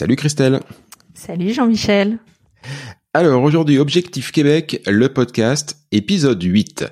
Salut 0.00 0.16
Christelle. 0.16 0.60
Salut 1.12 1.52
Jean-Michel. 1.52 2.20
Alors 3.12 3.42
aujourd'hui, 3.42 3.76
Objectif 3.76 4.32
Québec, 4.32 4.80
le 4.86 5.12
podcast, 5.12 5.76
épisode 5.92 6.42
8. 6.42 6.86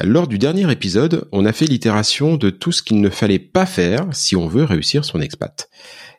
Lors 0.00 0.26
du 0.26 0.38
dernier 0.38 0.72
épisode, 0.72 1.28
on 1.30 1.44
a 1.44 1.52
fait 1.52 1.66
l'itération 1.66 2.38
de 2.38 2.48
tout 2.48 2.72
ce 2.72 2.82
qu'il 2.82 3.02
ne 3.02 3.10
fallait 3.10 3.38
pas 3.38 3.66
faire 3.66 4.06
si 4.12 4.34
on 4.34 4.48
veut 4.48 4.64
réussir 4.64 5.04
son 5.04 5.20
expat. 5.20 5.68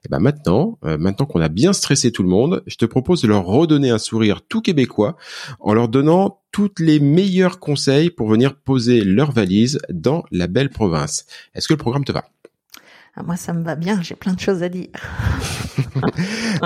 Et 0.05 0.09
ben 0.09 0.19
maintenant, 0.19 0.77
euh, 0.85 0.99
maintenant 0.99 1.25
qu'on 1.25 1.41
a 1.41 1.49
bien 1.49 1.73
stressé 1.73 2.11
tout 2.11 2.21
le 2.21 2.29
monde, 2.29 2.61
je 2.67 2.75
te 2.75 2.85
propose 2.85 3.23
de 3.23 3.27
leur 3.27 3.47
redonner 3.47 3.89
un 3.89 3.97
sourire 3.97 4.41
tout 4.47 4.61
québécois 4.61 5.17
en 5.59 5.73
leur 5.73 5.87
donnant 5.87 6.43
toutes 6.51 6.79
les 6.79 6.99
meilleurs 6.99 7.59
conseils 7.59 8.11
pour 8.11 8.29
venir 8.29 8.55
poser 8.55 9.03
leur 9.03 9.31
valise 9.31 9.79
dans 9.89 10.23
la 10.29 10.45
belle 10.45 10.69
province. 10.69 11.25
Est-ce 11.55 11.67
que 11.67 11.73
le 11.73 11.79
programme 11.79 12.05
te 12.05 12.11
va? 12.11 12.25
Moi, 13.25 13.35
ça 13.37 13.53
me 13.53 13.63
va 13.63 13.75
bien. 13.75 14.01
J'ai 14.01 14.15
plein 14.15 14.33
de 14.33 14.39
choses 14.39 14.63
à 14.63 14.69
dire. 14.69 14.87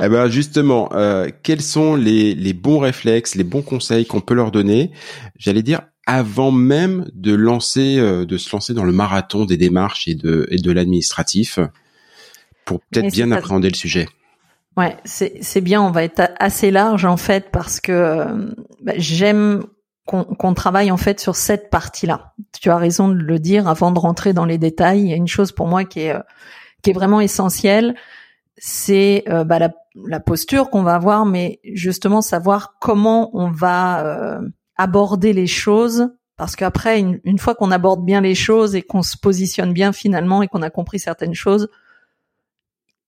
eh 0.01 0.09
ben 0.09 0.27
justement, 0.27 0.89
euh, 0.93 1.29
quels 1.43 1.61
sont 1.61 1.95
les, 1.95 2.35
les 2.35 2.53
bons 2.53 2.79
réflexes, 2.79 3.35
les 3.35 3.43
bons 3.43 3.61
conseils 3.61 4.05
qu'on 4.05 4.21
peut 4.21 4.33
leur 4.33 4.51
donner 4.51 4.91
J'allais 5.37 5.63
dire 5.63 5.81
avant 6.05 6.51
même 6.51 7.09
de 7.13 7.33
lancer, 7.33 7.97
euh, 7.97 8.25
de 8.25 8.37
se 8.37 8.53
lancer 8.53 8.73
dans 8.73 8.83
le 8.83 8.91
marathon 8.91 9.45
des 9.45 9.57
démarches 9.57 10.07
et 10.07 10.15
de, 10.15 10.47
et 10.49 10.57
de 10.57 10.71
l'administratif, 10.71 11.59
pour 12.65 12.81
peut-être 12.81 13.11
bien 13.11 13.31
appréhender 13.31 13.69
le 13.69 13.75
sujet? 13.75 14.07
Ouais, 14.75 14.97
c'est 15.05 15.37
c'est 15.41 15.61
bien. 15.61 15.81
On 15.81 15.91
va 15.91 16.03
être 16.03 16.31
assez 16.39 16.71
large 16.71 17.05
en 17.05 17.17
fait 17.17 17.49
parce 17.51 17.79
que 17.79 17.91
euh, 17.91 18.25
bah, 18.81 18.93
j'aime 18.97 19.65
qu'on 20.05 20.53
travaille 20.53 20.91
en 20.91 20.97
fait 20.97 21.19
sur 21.19 21.35
cette 21.35 21.69
partie-là. 21.69 22.33
Tu 22.59 22.69
as 22.69 22.77
raison 22.77 23.07
de 23.07 23.13
le 23.13 23.39
dire 23.39 23.67
avant 23.67 23.91
de 23.91 23.99
rentrer 23.99 24.33
dans 24.33 24.45
les 24.45 24.57
détails. 24.57 25.01
Il 25.01 25.07
y 25.07 25.13
a 25.13 25.15
une 25.15 25.27
chose 25.27 25.51
pour 25.51 25.67
moi 25.67 25.85
qui 25.85 26.01
est 26.01 26.15
qui 26.81 26.89
est 26.89 26.93
vraiment 26.93 27.21
essentielle 27.21 27.95
c'est 28.57 29.23
euh, 29.27 29.43
bah, 29.43 29.59
la, 29.95 30.19
posture 30.19 30.69
qu'on 30.69 30.83
va 30.83 30.95
avoir, 30.95 31.25
mais 31.25 31.59
justement 31.63 32.21
savoir 32.21 32.75
comment 32.79 33.29
on 33.33 33.49
va 33.51 34.05
euh, 34.05 34.41
aborder 34.77 35.33
les 35.33 35.47
choses, 35.47 36.09
parce 36.37 36.55
qu'après, 36.55 36.99
une, 36.99 37.39
fois 37.39 37.55
qu'on 37.55 37.71
aborde 37.71 38.05
bien 38.05 38.21
les 38.21 38.35
choses 38.35 38.75
et 38.75 38.81
qu'on 38.81 39.03
se 39.03 39.17
positionne 39.17 39.73
bien 39.73 39.91
finalement 39.91 40.41
et 40.41 40.47
qu'on 40.47 40.61
a 40.61 40.69
compris 40.69 40.99
certaines 40.99 41.33
choses, 41.33 41.69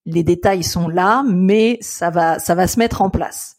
les 0.06 0.24
détails 0.24 0.64
sont 0.64 0.88
là, 0.88 1.24
mais 1.28 1.78
ça 1.82 2.10
va, 2.10 2.38
ça 2.38 2.54
va 2.54 2.68
se 2.68 2.78
mettre 2.78 3.02
en 3.02 3.10
place. 3.10 3.56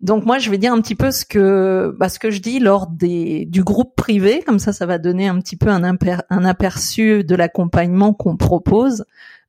Donc 0.00 0.26
moi, 0.26 0.38
je 0.38 0.50
vais 0.50 0.58
dire 0.58 0.72
un 0.72 0.80
petit 0.80 0.94
peu 0.94 1.10
ce 1.10 1.24
que, 1.24 1.94
bah, 1.98 2.08
ce 2.08 2.18
que 2.18 2.30
je 2.30 2.40
dis 2.40 2.58
lors 2.58 2.86
des, 2.86 3.46
du 3.46 3.64
groupe 3.64 3.96
privé, 3.96 4.42
comme 4.44 4.58
ça, 4.58 4.72
ça 4.72 4.84
va 4.84 4.98
donner 4.98 5.26
un 5.26 5.38
petit 5.40 5.56
peu 5.56 5.70
un, 5.70 5.82
un 5.82 6.44
aperçu 6.44 7.24
de 7.24 7.34
l'accompagnement 7.34 8.12
qu'on 8.12 8.36
propose 8.36 9.04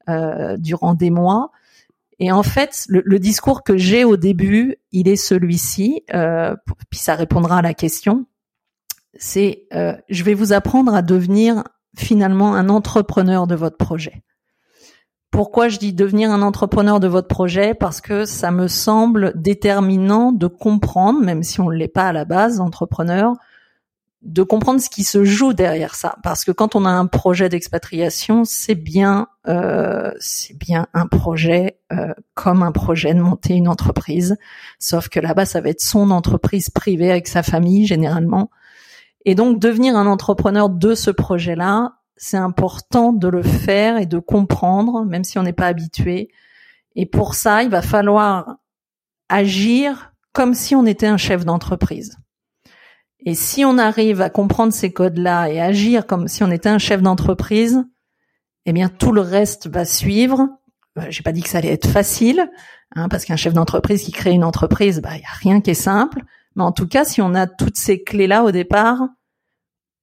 euh, 0.09 0.55
durant 0.57 0.93
des 0.93 1.09
mois. 1.09 1.51
Et 2.19 2.31
en 2.31 2.43
fait, 2.43 2.85
le, 2.87 3.19
discours 3.19 3.63
que 3.63 3.77
j'ai 3.77 4.05
au 4.05 4.15
début, 4.15 4.77
il 4.91 5.07
est 5.07 5.17
celui-ci, 5.17 6.03
euh, 6.13 6.55
puis 6.89 6.99
ça 6.99 7.13
répondra 7.13 7.57
à 7.57 7.61
la 7.61 7.73
question. 7.73 8.25
C'est, 9.15 9.67
euh, 9.73 9.95
je 10.09 10.23
vais 10.23 10.33
vous 10.33 10.53
apprendre 10.53 10.95
à 10.95 11.01
devenir 11.01 11.63
finalement 11.95 12.55
un 12.55 12.69
entrepreneur 12.69 13.47
de 13.47 13.55
votre 13.55 13.77
projet. 13.77 14.23
Pourquoi 15.31 15.67
je 15.67 15.77
dis 15.77 15.93
devenir 15.93 16.31
un 16.31 16.41
entrepreneur 16.41 16.99
de 16.99 17.07
votre 17.07 17.27
projet? 17.27 17.73
Parce 17.73 18.01
que 18.01 18.25
ça 18.25 18.51
me 18.51 18.67
semble 18.67 19.33
déterminant 19.35 20.31
de 20.31 20.47
comprendre, 20.47 21.21
même 21.21 21.43
si 21.43 21.59
on 21.59 21.69
ne 21.69 21.75
l'est 21.75 21.87
pas 21.87 22.07
à 22.07 22.13
la 22.13 22.25
base, 22.25 22.59
entrepreneur, 22.59 23.33
de 24.23 24.43
comprendre 24.43 24.81
ce 24.81 24.89
qui 24.89 25.03
se 25.03 25.23
joue 25.23 25.53
derrière 25.53 25.95
ça, 25.95 26.15
parce 26.23 26.43
que 26.43 26.51
quand 26.51 26.75
on 26.75 26.85
a 26.85 26.89
un 26.89 27.05
projet 27.05 27.49
d'expatriation, 27.49 28.43
c'est 28.45 28.75
bien, 28.75 29.27
euh, 29.47 30.11
c'est 30.19 30.57
bien 30.57 30.87
un 30.93 31.05
projet 31.05 31.79
euh, 31.93 32.13
comme 32.33 32.63
un 32.63 32.71
projet 32.71 33.13
de 33.13 33.21
monter 33.21 33.53
une 33.53 33.67
entreprise, 33.67 34.37
sauf 34.79 35.07
que 35.07 35.19
là-bas, 35.19 35.45
ça 35.45 35.61
va 35.61 35.69
être 35.69 35.81
son 35.81 36.09
entreprise 36.09 36.69
privée 36.69 37.11
avec 37.11 37.27
sa 37.27 37.43
famille 37.43 37.85
généralement, 37.85 38.49
et 39.23 39.35
donc 39.35 39.59
devenir 39.59 39.95
un 39.95 40.07
entrepreneur 40.07 40.69
de 40.69 40.95
ce 40.95 41.11
projet-là, 41.11 41.96
c'est 42.17 42.37
important 42.37 43.13
de 43.13 43.27
le 43.27 43.43
faire 43.43 43.97
et 43.97 44.05
de 44.05 44.19
comprendre, 44.19 45.05
même 45.05 45.23
si 45.23 45.37
on 45.39 45.43
n'est 45.43 45.53
pas 45.53 45.67
habitué. 45.67 46.29
Et 46.95 47.05
pour 47.05 47.35
ça, 47.35 47.63
il 47.63 47.69
va 47.69 47.81
falloir 47.81 48.57
agir 49.29 50.13
comme 50.33 50.53
si 50.53 50.75
on 50.75 50.85
était 50.85 51.07
un 51.07 51.17
chef 51.17 51.45
d'entreprise. 51.45 52.17
Et 53.19 53.35
si 53.35 53.65
on 53.65 53.77
arrive 53.77 54.21
à 54.21 54.29
comprendre 54.29 54.73
ces 54.73 54.91
codes-là 54.91 55.49
et 55.49 55.59
agir 55.59 56.05
comme 56.05 56.27
si 56.27 56.43
on 56.43 56.51
était 56.51 56.69
un 56.69 56.77
chef 56.77 57.01
d'entreprise, 57.01 57.83
eh 58.65 58.73
bien 58.73 58.89
tout 58.89 59.11
le 59.11 59.21
reste 59.21 59.67
va 59.67 59.85
suivre. 59.85 60.47
Euh, 60.97 61.05
j'ai 61.09 61.23
pas 61.23 61.31
dit 61.31 61.41
que 61.41 61.49
ça 61.49 61.59
allait 61.59 61.73
être 61.73 61.87
facile, 61.87 62.49
hein, 62.95 63.09
parce 63.09 63.25
qu'un 63.25 63.35
chef 63.35 63.53
d'entreprise 63.53 64.03
qui 64.03 64.11
crée 64.11 64.31
une 64.31 64.43
entreprise, 64.43 65.01
bah 65.01 65.15
il 65.15 65.21
y 65.21 65.25
a 65.25 65.37
rien 65.39 65.61
qui 65.61 65.71
est 65.71 65.73
simple. 65.73 66.21
Mais 66.55 66.63
en 66.63 66.71
tout 66.71 66.87
cas, 66.87 67.05
si 67.05 67.21
on 67.21 67.33
a 67.35 67.47
toutes 67.47 67.77
ces 67.77 68.03
clés-là 68.03 68.43
au 68.43 68.51
départ, 68.51 69.07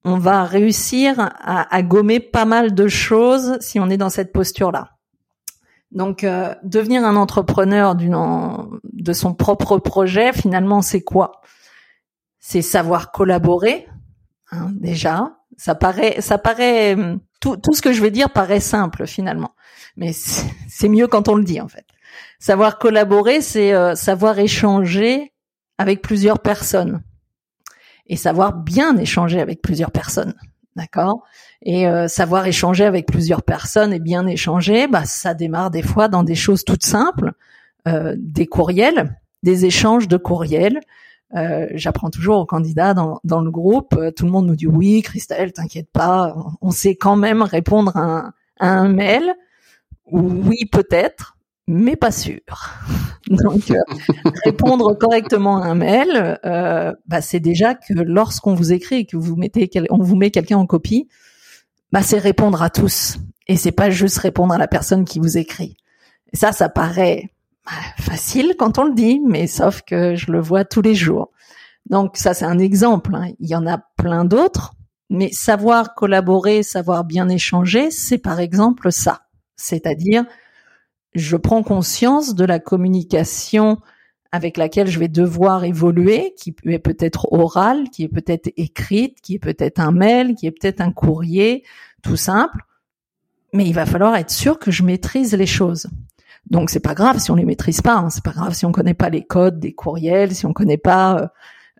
on 0.05 0.19
va 0.19 0.43
réussir 0.43 1.15
à, 1.19 1.81
gommer 1.81 2.19
pas 2.19 2.45
mal 2.45 2.75
de 2.75 2.87
choses 2.87 3.57
si 3.59 3.79
on 3.79 3.89
est 3.89 3.97
dans 3.97 4.11
cette 4.11 4.31
posture-là. 4.31 4.91
Donc, 5.91 6.23
euh, 6.23 6.53
devenir 6.63 7.03
un 7.03 7.15
entrepreneur 7.15 7.95
de 7.95 9.13
son 9.13 9.33
propre 9.33 9.79
projet, 9.79 10.31
finalement, 10.31 10.83
c'est 10.83 11.01
quoi? 11.01 11.41
C'est 12.39 12.61
savoir 12.61 13.11
collaborer. 13.11 13.87
Hein, 14.51 14.69
déjà, 14.73 15.37
ça 15.57 15.73
paraît, 15.73 16.21
ça 16.21 16.37
paraît, 16.37 16.95
tout, 17.41 17.57
tout 17.57 17.73
ce 17.73 17.81
que 17.81 17.91
je 17.91 18.01
vais 18.01 18.11
dire 18.11 18.29
paraît 18.29 18.59
simple 18.59 19.07
finalement, 19.07 19.55
mais 19.97 20.11
c'est 20.13 20.89
mieux 20.89 21.07
quand 21.07 21.29
on 21.29 21.35
le 21.35 21.43
dit 21.43 21.59
en 21.59 21.67
fait. 21.67 21.85
Savoir 22.37 22.77
collaborer, 22.77 23.41
c'est 23.41 23.73
euh, 23.73 23.95
savoir 23.95 24.37
échanger 24.37 25.33
avec 25.79 26.03
plusieurs 26.03 26.39
personnes 26.39 27.01
et 28.07 28.17
savoir 28.17 28.53
bien 28.53 28.97
échanger 28.97 29.39
avec 29.39 29.61
plusieurs 29.61 29.91
personnes, 29.91 30.35
d'accord? 30.75 31.23
Et 31.61 31.87
euh, 31.87 32.07
savoir 32.07 32.45
échanger 32.45 32.85
avec 32.85 33.07
plusieurs 33.07 33.43
personnes 33.43 33.93
et 33.93 33.99
bien 33.99 34.27
échanger, 34.27 34.87
bah 34.87 35.05
ça 35.05 35.33
démarre 35.33 35.71
des 35.71 35.81
fois 35.81 36.07
dans 36.07 36.23
des 36.23 36.35
choses 36.35 36.63
toutes 36.63 36.85
simples, 36.85 37.33
euh, 37.87 38.15
des 38.17 38.45
courriels, 38.45 39.19
des 39.43 39.65
échanges 39.65 40.07
de 40.07 40.17
courriels, 40.17 40.79
euh, 41.35 41.67
j'apprends 41.73 42.09
toujours 42.09 42.37
aux 42.37 42.45
candidats 42.45 42.93
dans, 42.93 43.19
dans 43.23 43.41
le 43.41 43.51
groupe. 43.51 43.93
Euh, 43.97 44.11
tout 44.11 44.25
le 44.25 44.31
monde 44.31 44.47
nous 44.47 44.55
dit 44.55 44.67
oui, 44.67 45.01
Christelle, 45.01 45.51
t'inquiète 45.53 45.89
pas, 45.91 46.35
on, 46.61 46.71
sait 46.71 46.95
quand 46.95 47.15
même 47.15 47.41
répondre 47.41 47.95
à 47.97 47.99
un, 47.99 48.33
à 48.59 48.69
un 48.69 48.87
mail. 48.87 49.35
Oui, 50.11 50.65
peut-être, 50.71 51.34
mais 51.67 51.95
pas 51.95 52.11
sûr. 52.11 52.41
Donc, 53.27 53.71
euh, 53.71 53.75
répondre 54.43 54.93
correctement 54.93 55.61
à 55.61 55.67
un 55.67 55.75
mail, 55.75 56.39
euh, 56.45 56.93
bah, 57.07 57.21
c'est 57.21 57.39
déjà 57.39 57.73
que 57.73 57.93
lorsqu'on 57.93 58.53
vous 58.53 58.71
écrit 58.71 58.95
et 58.95 59.05
que 59.05 59.17
vous 59.17 59.35
mettez, 59.35 59.69
on 59.89 59.97
vous 59.97 60.15
met 60.15 60.31
quelqu'un 60.31 60.57
en 60.57 60.67
copie, 60.67 61.07
bah, 61.91 62.01
c'est 62.01 62.19
répondre 62.19 62.61
à 62.61 62.69
tous. 62.69 63.17
Et 63.47 63.57
c'est 63.57 63.71
pas 63.71 63.89
juste 63.89 64.17
répondre 64.19 64.53
à 64.53 64.57
la 64.57 64.67
personne 64.67 65.05
qui 65.05 65.19
vous 65.19 65.37
écrit. 65.37 65.77
Et 66.33 66.37
ça, 66.37 66.51
ça 66.51 66.69
paraît 66.69 67.29
bah, 67.65 67.71
facile 67.99 68.55
quand 68.57 68.77
on 68.77 68.83
le 68.83 68.93
dit, 68.93 69.19
mais 69.25 69.47
sauf 69.47 69.81
que 69.81 70.15
je 70.15 70.31
le 70.31 70.39
vois 70.39 70.65
tous 70.65 70.81
les 70.81 70.95
jours. 70.95 71.31
Donc 71.89 72.17
ça, 72.17 72.33
c'est 72.33 72.45
un 72.45 72.59
exemple. 72.59 73.15
Hein. 73.15 73.31
Il 73.39 73.49
y 73.49 73.55
en 73.55 73.67
a 73.67 73.79
plein 73.97 74.25
d'autres, 74.25 74.73
mais 75.09 75.31
savoir 75.31 75.93
collaborer, 75.95 76.63
savoir 76.63 77.03
bien 77.03 77.29
échanger, 77.29 77.91
c'est 77.91 78.17
par 78.17 78.39
exemple 78.39 78.91
ça. 78.91 79.21
C'est-à-dire 79.55 80.25
je 81.15 81.37
prends 81.37 81.63
conscience 81.63 82.35
de 82.35 82.45
la 82.45 82.59
communication 82.59 83.79
avec 84.31 84.57
laquelle 84.57 84.87
je 84.87 84.99
vais 84.99 85.07
devoir 85.07 85.63
évoluer, 85.63 86.33
qui 86.37 86.53
est 86.65 86.79
peut-être 86.79 87.31
orale, 87.31 87.89
qui 87.89 88.03
est 88.03 88.09
peut-être 88.09 88.51
écrite, 88.57 89.21
qui 89.21 89.35
est 89.35 89.39
peut-être 89.39 89.79
un 89.79 89.93
mail, 89.93 90.35
qui 90.35 90.45
est 90.45 90.51
peut-être 90.51 90.81
un 90.81 90.91
courrier, 90.91 91.63
tout 92.03 92.17
simple. 92.17 92.65
Mais 93.53 93.65
il 93.65 93.73
va 93.73 93.85
falloir 93.85 94.17
être 94.17 94.31
sûr 94.31 94.59
que 94.59 94.71
je 94.71 94.83
maîtrise 94.83 95.33
les 95.33 95.45
choses. 95.45 95.87
Donc 96.49 96.69
c'est 96.69 96.81
pas 96.81 96.93
grave 96.93 97.17
si 97.19 97.31
on 97.31 97.35
les 97.35 97.45
maîtrise 97.45 97.81
pas, 97.81 97.95
hein. 97.95 98.09
c'est 98.09 98.23
pas 98.23 98.33
grave 98.33 98.53
si 98.53 98.65
on 98.65 98.73
connaît 98.73 98.93
pas 98.93 99.09
les 99.09 99.23
codes 99.23 99.59
des 99.59 99.73
courriels, 99.73 100.35
si 100.35 100.45
on 100.45 100.53
connaît 100.53 100.77
pas 100.77 101.17
euh, 101.17 101.27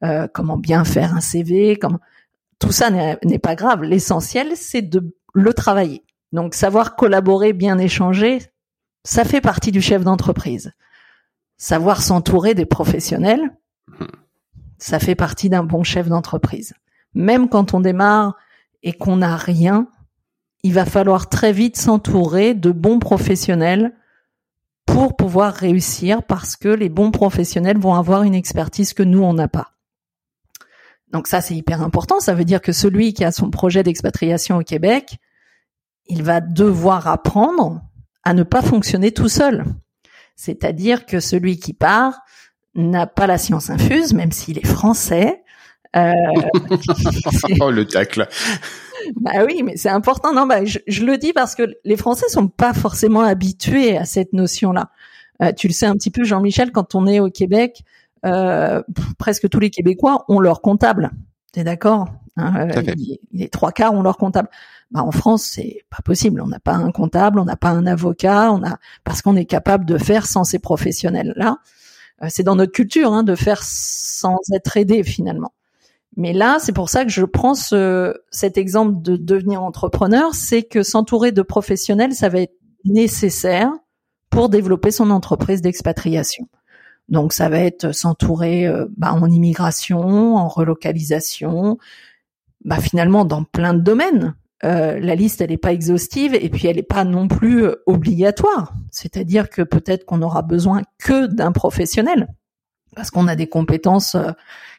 euh, 0.04 0.28
comment 0.34 0.58
bien 0.58 0.86
faire 0.86 1.14
un 1.14 1.20
CV, 1.20 1.76
comment 1.76 2.00
tout 2.58 2.72
ça 2.72 2.90
n'est 2.90 3.40
pas 3.40 3.56
grave. 3.56 3.84
L'essentiel 3.84 4.54
c'est 4.56 4.82
de 4.82 5.14
le 5.34 5.54
travailler. 5.54 6.04
Donc 6.32 6.56
savoir 6.56 6.96
collaborer, 6.96 7.54
bien 7.54 7.78
échanger, 7.78 8.40
ça 9.06 9.24
fait 9.24 9.40
partie 9.40 9.72
du 9.72 9.82
chef 9.82 10.04
d'entreprise. 10.04 10.74
Savoir 11.58 12.02
s'entourer 12.02 12.56
des 12.56 12.66
professionnels, 12.66 13.56
ça 14.78 15.00
fait 15.00 15.16
partie 15.16 15.48
d'un 15.48 15.64
bon 15.64 15.84
chef 15.84 16.10
d'entreprise. 16.10 16.74
Même 17.14 17.48
quand 17.48 17.74
on 17.74 17.80
démarre 17.80 18.36
et 18.84 18.94
qu'on 18.94 19.18
n'a 19.18 19.38
rien, 19.38 19.88
il 20.64 20.74
va 20.74 20.86
falloir 20.86 21.30
très 21.30 21.54
vite 21.54 21.78
s'entourer 21.78 22.56
de 22.56 22.72
bons 22.72 23.00
professionnels 23.00 23.94
pour 24.86 25.16
pouvoir 25.16 25.54
réussir 25.54 26.24
parce 26.24 26.56
que 26.56 26.68
les 26.68 26.90
bons 26.90 27.12
professionnels 27.12 27.78
vont 27.78 27.94
avoir 27.94 28.24
une 28.24 28.36
expertise 28.36 28.94
que 28.94 29.04
nous, 29.04 29.24
on 29.24 29.34
n'a 29.34 29.48
pas. 29.48 29.74
Donc 31.12 31.28
ça, 31.28 31.42
c'est 31.42 31.56
hyper 31.56 31.82
important. 31.84 32.20
Ça 32.20 32.34
veut 32.34 32.44
dire 32.44 32.62
que 32.62 32.72
celui 32.72 33.14
qui 33.14 33.24
a 33.24 33.32
son 33.32 33.52
projet 33.52 33.84
d'expatriation 33.84 34.58
au 34.58 34.64
Québec, 34.64 35.18
il 36.08 36.24
va 36.24 36.42
devoir 36.42 37.08
apprendre 37.08 37.82
à 38.26 38.34
ne 38.34 38.44
pas 38.44 38.62
fonctionner 38.62 39.12
tout 39.12 39.30
seul. 39.30 39.64
C'est-à-dire 40.36 41.06
que 41.06 41.20
celui 41.20 41.60
qui 41.60 41.74
part 41.74 42.20
n'a 42.76 43.08
pas 43.08 43.28
la 43.28 43.38
science 43.38 43.70
infuse, 43.70 44.14
même 44.14 44.32
s'il 44.32 44.58
est 44.58 44.68
français. 44.68 45.44
Euh, 45.96 46.12
oh, 47.62 47.72
le 47.72 47.86
tacle. 47.86 48.28
Bah 49.22 49.44
oui, 49.46 49.62
mais 49.64 49.78
c'est 49.78 49.90
important. 49.90 50.34
Non, 50.34 50.48
bah 50.48 50.66
je, 50.66 51.06
le 51.06 51.18
dis 51.18 51.32
parce 51.32 51.54
que 51.54 51.76
les 51.84 51.96
Français 51.96 52.28
sont 52.28 52.48
pas 52.48 52.74
forcément 52.74 53.22
habitués 53.22 53.98
à 53.98 54.06
cette 54.06 54.34
notion-là. 54.34 54.90
Euh, 55.44 55.52
tu 55.52 55.68
le 55.68 55.74
sais 55.74 55.86
un 55.86 55.94
petit 55.94 56.10
peu, 56.10 56.24
Jean-Michel, 56.24 56.72
quand 56.72 56.96
on 56.96 57.06
est 57.06 57.20
au 57.20 57.30
Québec, 57.30 57.84
euh, 58.26 58.82
presque 59.20 59.48
tous 59.50 59.60
les 59.60 59.70
Québécois 59.70 60.26
ont 60.28 60.40
leur 60.40 60.62
comptable. 60.62 61.12
T'es 61.52 61.64
d'accord 61.64 62.08
hein, 62.38 62.68
les, 63.32 63.50
trois 63.50 63.72
quarts 63.72 63.94
ont 63.94 64.02
leur 64.02 64.18
comptable. 64.18 64.50
Bah, 64.96 65.04
en 65.04 65.12
France, 65.12 65.44
c'est 65.44 65.84
pas 65.90 66.02
possible. 66.02 66.40
On 66.40 66.48
n'a 66.48 66.62
pas 66.62 66.76
un 66.76 66.90
comptable, 66.90 67.40
on 67.40 67.44
n'a 67.44 67.58
pas 67.58 67.68
un 67.68 67.86
avocat, 67.86 68.54
on 68.54 68.64
a 68.64 68.78
parce 69.04 69.22
qu'on 69.22 69.36
est 69.36 69.44
capable 69.44 69.84
de 69.84 69.98
faire 69.98 70.26
sans 70.26 70.46
ces 70.46 70.58
professionnels-là. 70.58 71.58
Euh, 72.24 72.28
c'est 72.30 72.44
dans 72.44 72.56
notre 72.56 72.72
culture 72.72 73.12
hein, 73.12 73.24
de 73.24 73.36
faire 73.36 73.62
sans 73.62 74.38
être 74.54 74.78
aidé 74.78 75.04
finalement. 75.04 75.54
Mais 76.16 76.32
là, 76.32 76.60
c'est 76.62 76.72
pour 76.72 76.88
ça 76.88 77.04
que 77.04 77.12
je 77.12 77.26
prends 77.26 77.56
ce, 77.56 78.16
cet 78.32 78.58
exemple 78.58 79.02
de 79.02 79.18
devenir 79.18 79.64
entrepreneur, 79.64 80.34
c'est 80.34 80.64
que 80.64 80.82
s'entourer 80.82 81.34
de 81.34 81.42
professionnels, 81.42 82.14
ça 82.14 82.30
va 82.30 82.40
être 82.40 82.56
nécessaire 82.86 83.70
pour 84.30 84.48
développer 84.48 84.92
son 84.92 85.10
entreprise 85.10 85.62
d'expatriation. 85.62 86.48
Donc 87.10 87.34
ça 87.34 87.50
va 87.50 87.60
être 87.60 87.92
s'entourer 87.94 88.66
euh, 88.66 88.86
bah, 88.96 89.12
en 89.12 89.30
immigration, 89.30 90.38
en 90.38 90.48
relocalisation, 90.48 91.80
bah, 92.64 92.80
finalement 92.80 93.26
dans 93.26 93.44
plein 93.44 93.74
de 93.74 93.82
domaines. 93.82 94.36
Euh, 94.64 95.00
la 95.00 95.16
liste, 95.16 95.42
elle 95.42 95.50
n'est 95.50 95.58
pas 95.58 95.74
exhaustive 95.74 96.34
et 96.34 96.50
puis 96.50 96.68
elle 96.68 96.78
n'est 96.78 96.84
pas 96.84 97.04
non 97.04 97.28
plus 97.28 97.66
euh, 97.66 97.84
obligatoire. 97.86 98.74
C'est-à-dire 98.90 99.50
que 99.50 99.62
peut-être 99.62 100.06
qu'on 100.06 100.22
aura 100.22 100.42
besoin 100.42 100.82
que 100.98 101.28
d'un 101.28 101.52
professionnel 101.52 102.28
parce 102.96 103.12
qu'on 103.12 103.28
a 103.28 103.36
des 103.36 103.48
compétences 103.48 104.16
euh, 104.16 104.32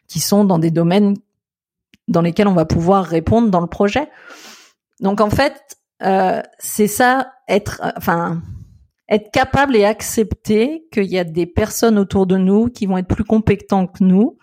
qui 0.07 0.19
sont 0.19 0.43
dans 0.43 0.57
des 0.57 0.71
domaines 0.71 1.15
dans 2.07 2.21
lesquels 2.21 2.47
on 2.47 2.53
va 2.53 2.65
pouvoir 2.65 3.05
répondre 3.05 3.51
dans 3.51 3.61
le 3.61 3.67
projet. 3.67 4.09
Donc 4.99 5.21
en 5.21 5.29
fait, 5.29 5.77
c'est 6.59 6.87
ça 6.87 7.33
être, 7.47 7.81
enfin, 7.97 8.41
être 9.09 9.29
capable 9.31 9.75
et 9.75 9.83
accepter 9.83 10.87
qu'il 10.91 11.05
y 11.05 11.19
a 11.19 11.25
des 11.25 11.45
personnes 11.45 11.99
autour 11.99 12.25
de 12.25 12.37
nous 12.37 12.69
qui 12.69 12.85
vont 12.85 12.97
être 12.97 13.07
plus 13.07 13.25
compétents 13.25 13.87
que 13.87 14.03
nous 14.03 14.37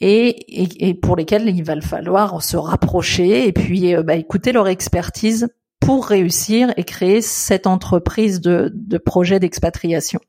et, 0.00 0.94
pour 1.02 1.16
lesquels 1.16 1.48
il 1.48 1.64
va 1.64 1.80
falloir 1.80 2.42
se 2.42 2.56
rapprocher 2.56 3.48
et 3.48 3.52
puis 3.52 3.94
euh, 3.94 4.02
bah, 4.02 4.16
écouter 4.16 4.52
leur 4.52 4.68
expertise 4.68 5.48
pour 5.80 6.06
réussir 6.06 6.72
et 6.76 6.84
créer 6.84 7.20
cette 7.20 7.66
entreprise 7.66 8.40
de, 8.40 8.70
de 8.74 8.98
projet 8.98 9.40
d'expatriation. 9.40 10.20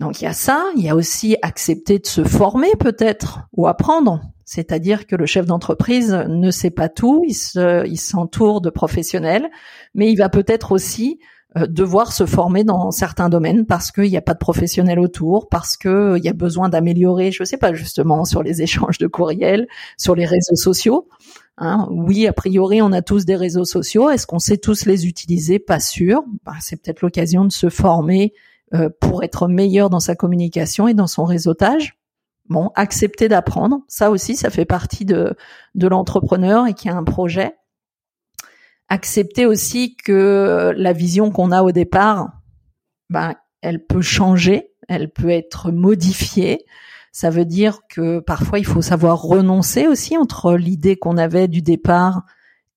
Donc 0.00 0.20
il 0.20 0.24
y 0.24 0.26
a 0.26 0.32
ça, 0.32 0.64
il 0.76 0.82
y 0.82 0.88
a 0.88 0.96
aussi 0.96 1.36
accepter 1.42 1.98
de 1.98 2.06
se 2.06 2.24
former 2.24 2.72
peut-être 2.78 3.40
ou 3.52 3.66
apprendre. 3.66 4.22
C'est-à-dire 4.44 5.06
que 5.06 5.16
le 5.16 5.26
chef 5.26 5.46
d'entreprise 5.46 6.12
ne 6.28 6.50
sait 6.50 6.70
pas 6.70 6.88
tout, 6.88 7.24
il 7.26 7.96
s'entoure 7.98 8.60
de 8.60 8.70
professionnels, 8.70 9.50
mais 9.94 10.10
il 10.10 10.16
va 10.16 10.28
peut-être 10.28 10.72
aussi 10.72 11.18
devoir 11.54 12.12
se 12.12 12.26
former 12.26 12.64
dans 12.64 12.90
certains 12.90 13.28
domaines 13.28 13.64
parce 13.64 13.92
qu'il 13.92 14.10
n'y 14.10 14.16
a 14.16 14.22
pas 14.22 14.34
de 14.34 14.38
professionnels 14.38 14.98
autour, 14.98 15.48
parce 15.48 15.76
qu'il 15.76 15.90
euh, 15.90 16.18
y 16.18 16.28
a 16.28 16.32
besoin 16.32 16.68
d'améliorer, 16.68 17.30
je 17.30 17.42
ne 17.42 17.46
sais 17.46 17.56
pas 17.56 17.72
justement, 17.74 18.24
sur 18.24 18.42
les 18.42 18.60
échanges 18.62 18.98
de 18.98 19.06
courriels, 19.06 19.66
sur 19.96 20.14
les 20.14 20.26
réseaux 20.26 20.56
sociaux. 20.56 21.08
Hein. 21.56 21.86
Oui, 21.90 22.26
a 22.26 22.32
priori, 22.32 22.82
on 22.82 22.90
a 22.90 23.02
tous 23.02 23.24
des 23.24 23.36
réseaux 23.36 23.64
sociaux. 23.64 24.10
Est-ce 24.10 24.26
qu'on 24.26 24.40
sait 24.40 24.58
tous 24.58 24.86
les 24.86 25.06
utiliser? 25.06 25.60
Pas 25.60 25.78
sûr. 25.78 26.24
Bah, 26.44 26.54
c'est 26.60 26.82
peut-être 26.82 27.02
l'occasion 27.02 27.44
de 27.44 27.52
se 27.52 27.68
former 27.68 28.32
euh, 28.74 28.88
pour 29.00 29.22
être 29.22 29.46
meilleur 29.46 29.90
dans 29.90 30.00
sa 30.00 30.16
communication 30.16 30.88
et 30.88 30.94
dans 30.94 31.06
son 31.06 31.24
réseautage. 31.24 31.96
Bon, 32.48 32.70
accepter 32.74 33.28
d'apprendre, 33.28 33.80
ça 33.88 34.10
aussi, 34.10 34.36
ça 34.36 34.50
fait 34.50 34.66
partie 34.66 35.06
de, 35.06 35.34
de 35.74 35.86
l'entrepreneur 35.86 36.66
et 36.66 36.74
qui 36.74 36.90
a 36.90 36.96
un 36.96 37.04
projet 37.04 37.54
accepter 38.88 39.46
aussi 39.46 39.96
que 39.96 40.72
la 40.76 40.92
vision 40.92 41.30
qu'on 41.30 41.52
a 41.52 41.62
au 41.62 41.72
départ, 41.72 42.40
ben, 43.10 43.34
elle 43.62 43.84
peut 43.84 44.02
changer, 44.02 44.72
elle 44.88 45.10
peut 45.10 45.30
être 45.30 45.72
modifiée. 45.72 46.64
Ça 47.12 47.30
veut 47.30 47.44
dire 47.44 47.80
que 47.88 48.18
parfois 48.18 48.58
il 48.58 48.66
faut 48.66 48.82
savoir 48.82 49.22
renoncer 49.22 49.86
aussi 49.86 50.16
entre 50.16 50.54
l'idée 50.54 50.96
qu'on 50.96 51.16
avait 51.16 51.48
du 51.48 51.62
départ 51.62 52.24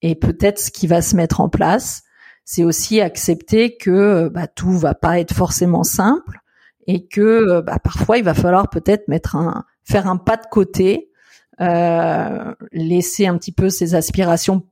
et 0.02 0.16
peut-être 0.16 0.60
ce 0.60 0.72
qui 0.72 0.88
va 0.88 1.02
se 1.02 1.16
mettre 1.16 1.42
en 1.42 1.50
place. 1.50 2.04
C'est 2.46 2.64
aussi 2.64 3.02
accepter 3.02 3.76
que 3.76 4.30
bah, 4.30 4.48
tout 4.48 4.78
va 4.78 4.94
pas 4.96 5.20
être 5.20 5.34
forcément 5.34 5.84
simple 5.84 6.40
et 6.86 7.08
que 7.08 7.62
bah, 7.62 7.80
parfois 7.80 8.18
il 8.18 8.24
va 8.24 8.34
falloir 8.34 8.70
peut-être 8.70 9.08
mettre 9.08 9.36
un 9.36 9.66
faire 9.84 10.08
un 10.08 10.18
pas 10.18 10.38
de 10.38 10.46
côté, 10.52 11.10
euh, 11.62 12.54
laisser 12.72 13.26
un 13.26 13.38
petit 13.38 13.52
peu 13.52 13.70
ses 13.70 13.96
aspirations 13.96 14.64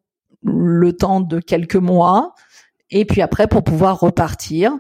le 0.46 0.94
temps 0.94 1.22
de 1.22 1.40
quelques 1.40 1.76
mois, 1.76 2.34
et 2.92 3.06
puis 3.06 3.22
après 3.22 3.48
pour 3.48 3.64
pouvoir 3.64 4.00
repartir. 4.00 4.74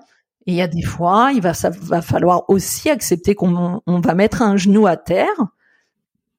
Et 0.47 0.51
il 0.51 0.55
y 0.55 0.61
a 0.61 0.67
des 0.67 0.83
fois, 0.83 1.31
il 1.33 1.41
va, 1.41 1.53
ça 1.53 1.71
va 1.71 2.01
falloir 2.01 2.47
aussi 2.49 2.89
accepter 2.89 3.33
qu'on 3.33 3.81
on 3.85 3.99
va 3.99 4.13
mettre 4.13 4.43
un 4.43 4.57
genou 4.57 4.85
à 4.85 4.95
terre 4.95 5.47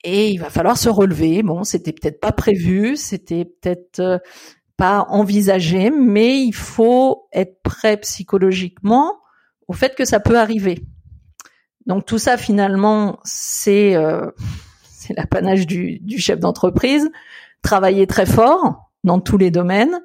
et 0.05 0.31
il 0.31 0.39
va 0.39 0.51
falloir 0.51 0.79
se 0.79 0.89
relever. 0.89 1.43
Bon, 1.43 1.65
c'était 1.65 1.93
peut-être 1.93 2.21
pas 2.21 2.31
prévu, 2.31 2.97
c'était 2.97 3.45
peut-être 3.45 3.99
euh, 3.99 4.19
pas 4.77 5.07
envisagé, 5.09 5.91
mais 5.91 6.41
il 6.41 6.55
faut 6.55 7.27
être 7.33 7.61
prêt 7.63 7.97
psychologiquement 7.99 9.19
au 9.67 9.73
fait 9.73 9.97
que 9.97 10.05
ça 10.05 10.21
peut 10.21 10.39
arriver. 10.39 10.85
Donc 11.87 12.07
tout 12.07 12.19
ça 12.19 12.37
finalement, 12.37 13.19
c'est 13.25 13.97
euh, 13.97 14.31
c'est 14.85 15.15
l'apanage 15.15 15.67
du, 15.67 15.99
du 16.01 16.19
chef 16.19 16.39
d'entreprise. 16.39 17.11
Travailler 17.63 18.07
très 18.07 18.27
fort, 18.27 18.86
dans 19.07 19.21
tous 19.21 19.39
les 19.39 19.51
domaines. 19.51 19.99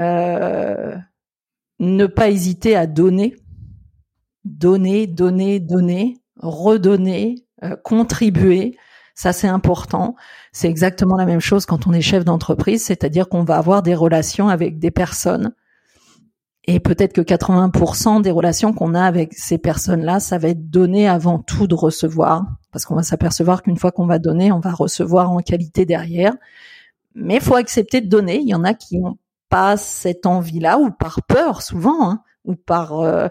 Euh, 0.00 0.96
ne 1.78 2.06
pas 2.06 2.28
hésiter 2.28 2.76
à 2.76 2.86
donner, 2.86 3.36
donner, 4.44 5.06
donner, 5.06 5.60
donner, 5.60 6.18
redonner, 6.36 7.46
euh, 7.64 7.76
contribuer. 7.76 8.76
Ça, 9.14 9.32
c'est 9.32 9.48
important. 9.48 10.16
C'est 10.52 10.68
exactement 10.68 11.16
la 11.16 11.26
même 11.26 11.40
chose 11.40 11.66
quand 11.66 11.86
on 11.86 11.92
est 11.92 12.00
chef 12.00 12.24
d'entreprise, 12.24 12.84
c'est-à-dire 12.84 13.28
qu'on 13.28 13.44
va 13.44 13.56
avoir 13.56 13.82
des 13.82 13.94
relations 13.94 14.48
avec 14.48 14.78
des 14.78 14.90
personnes 14.90 15.52
Et 16.66 16.80
peut-être 16.80 17.14
que 17.14 17.20
80% 17.22 18.22
des 18.22 18.30
relations 18.30 18.72
qu'on 18.72 18.94
a 18.94 19.02
avec 19.02 19.34
ces 19.34 19.58
personnes-là, 19.58 20.20
ça 20.20 20.38
va 20.38 20.48
être 20.48 20.70
donné 20.70 21.08
avant 21.08 21.38
tout 21.38 21.66
de 21.66 21.74
recevoir, 21.74 22.46
parce 22.72 22.84
qu'on 22.84 22.94
va 22.94 23.02
s'apercevoir 23.02 23.62
qu'une 23.62 23.76
fois 23.76 23.90
qu'on 23.92 24.06
va 24.06 24.18
donner, 24.18 24.52
on 24.52 24.60
va 24.60 24.72
recevoir 24.72 25.30
en 25.30 25.38
qualité 25.40 25.84
derrière. 25.86 26.34
Mais 27.14 27.40
faut 27.40 27.56
accepter 27.56 28.00
de 28.00 28.08
donner. 28.08 28.38
Il 28.40 28.48
y 28.48 28.54
en 28.54 28.64
a 28.64 28.74
qui 28.74 28.98
n'ont 28.98 29.18
pas 29.48 29.76
cette 29.76 30.26
envie-là, 30.26 30.78
ou 30.78 30.90
par 30.90 31.22
peur 31.22 31.62
souvent, 31.62 32.10
hein, 32.10 32.22
ou 32.44 32.54
par 32.54 33.00
euh, 33.00 33.28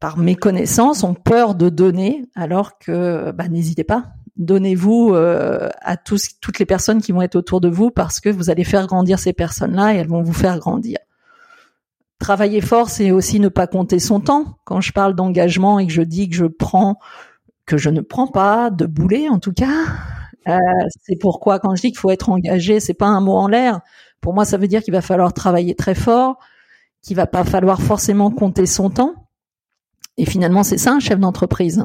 par 0.00 0.18
méconnaissance, 0.18 1.04
ont 1.04 1.14
peur 1.14 1.54
de 1.54 1.68
donner, 1.68 2.24
alors 2.34 2.78
que 2.78 3.30
bah, 3.30 3.46
n'hésitez 3.48 3.84
pas, 3.84 4.06
donnez-vous 4.36 5.12
euh, 5.14 5.68
à 5.80 5.96
tous, 5.96 6.40
toutes 6.40 6.58
les 6.58 6.66
personnes 6.66 7.00
qui 7.00 7.12
vont 7.12 7.22
être 7.22 7.36
autour 7.36 7.60
de 7.60 7.68
vous, 7.68 7.90
parce 7.90 8.18
que 8.18 8.28
vous 8.28 8.50
allez 8.50 8.64
faire 8.64 8.86
grandir 8.88 9.18
ces 9.18 9.32
personnes-là 9.32 9.94
et 9.94 9.98
elles 9.98 10.08
vont 10.08 10.22
vous 10.22 10.32
faire 10.32 10.58
grandir. 10.58 10.98
Travailler 12.18 12.60
fort, 12.60 12.88
c'est 12.88 13.10
aussi 13.10 13.40
ne 13.40 13.48
pas 13.48 13.66
compter 13.66 13.98
son 13.98 14.20
temps. 14.20 14.58
Quand 14.64 14.80
je 14.80 14.92
parle 14.92 15.14
d'engagement 15.14 15.78
et 15.78 15.86
que 15.86 15.92
je 15.92 16.02
dis 16.02 16.28
que 16.28 16.36
je 16.36 16.46
prends, 16.46 16.98
que 17.66 17.76
je 17.76 17.90
ne 17.90 18.00
prends 18.00 18.28
pas 18.28 18.70
de 18.70 18.86
boulet, 18.86 19.28
en 19.28 19.38
tout 19.38 19.52
cas, 19.52 19.68
euh, 20.48 20.58
c'est 21.02 21.16
pourquoi 21.16 21.58
quand 21.58 21.74
je 21.74 21.82
dis 21.82 21.88
qu'il 21.88 21.98
faut 21.98 22.10
être 22.10 22.28
engagé, 22.28 22.80
c'est 22.80 22.94
pas 22.94 23.06
un 23.06 23.20
mot 23.20 23.34
en 23.34 23.48
l'air. 23.48 23.80
Pour 24.20 24.34
moi, 24.34 24.44
ça 24.44 24.56
veut 24.56 24.68
dire 24.68 24.82
qu'il 24.82 24.92
va 24.92 25.02
falloir 25.02 25.32
travailler 25.32 25.74
très 25.74 25.94
fort, 25.94 26.38
qu'il 27.02 27.16
va 27.16 27.26
pas 27.26 27.44
falloir 27.44 27.80
forcément 27.80 28.30
compter 28.30 28.66
son 28.66 28.90
temps. 28.90 29.14
Et 30.16 30.26
finalement, 30.26 30.62
c'est 30.62 30.78
ça 30.78 30.92
un 30.92 31.00
chef 31.00 31.18
d'entreprise. 31.18 31.84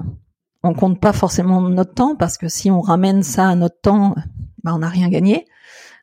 On 0.63 0.73
compte 0.73 0.99
pas 0.99 1.13
forcément 1.13 1.61
notre 1.61 1.93
temps 1.93 2.15
parce 2.15 2.37
que 2.37 2.47
si 2.47 2.69
on 2.71 2.81
ramène 2.81 3.23
ça 3.23 3.47
à 3.47 3.55
notre 3.55 3.79
temps, 3.79 4.15
ben 4.63 4.73
on 4.73 4.79
n'a 4.79 4.89
rien 4.89 5.09
gagné. 5.09 5.45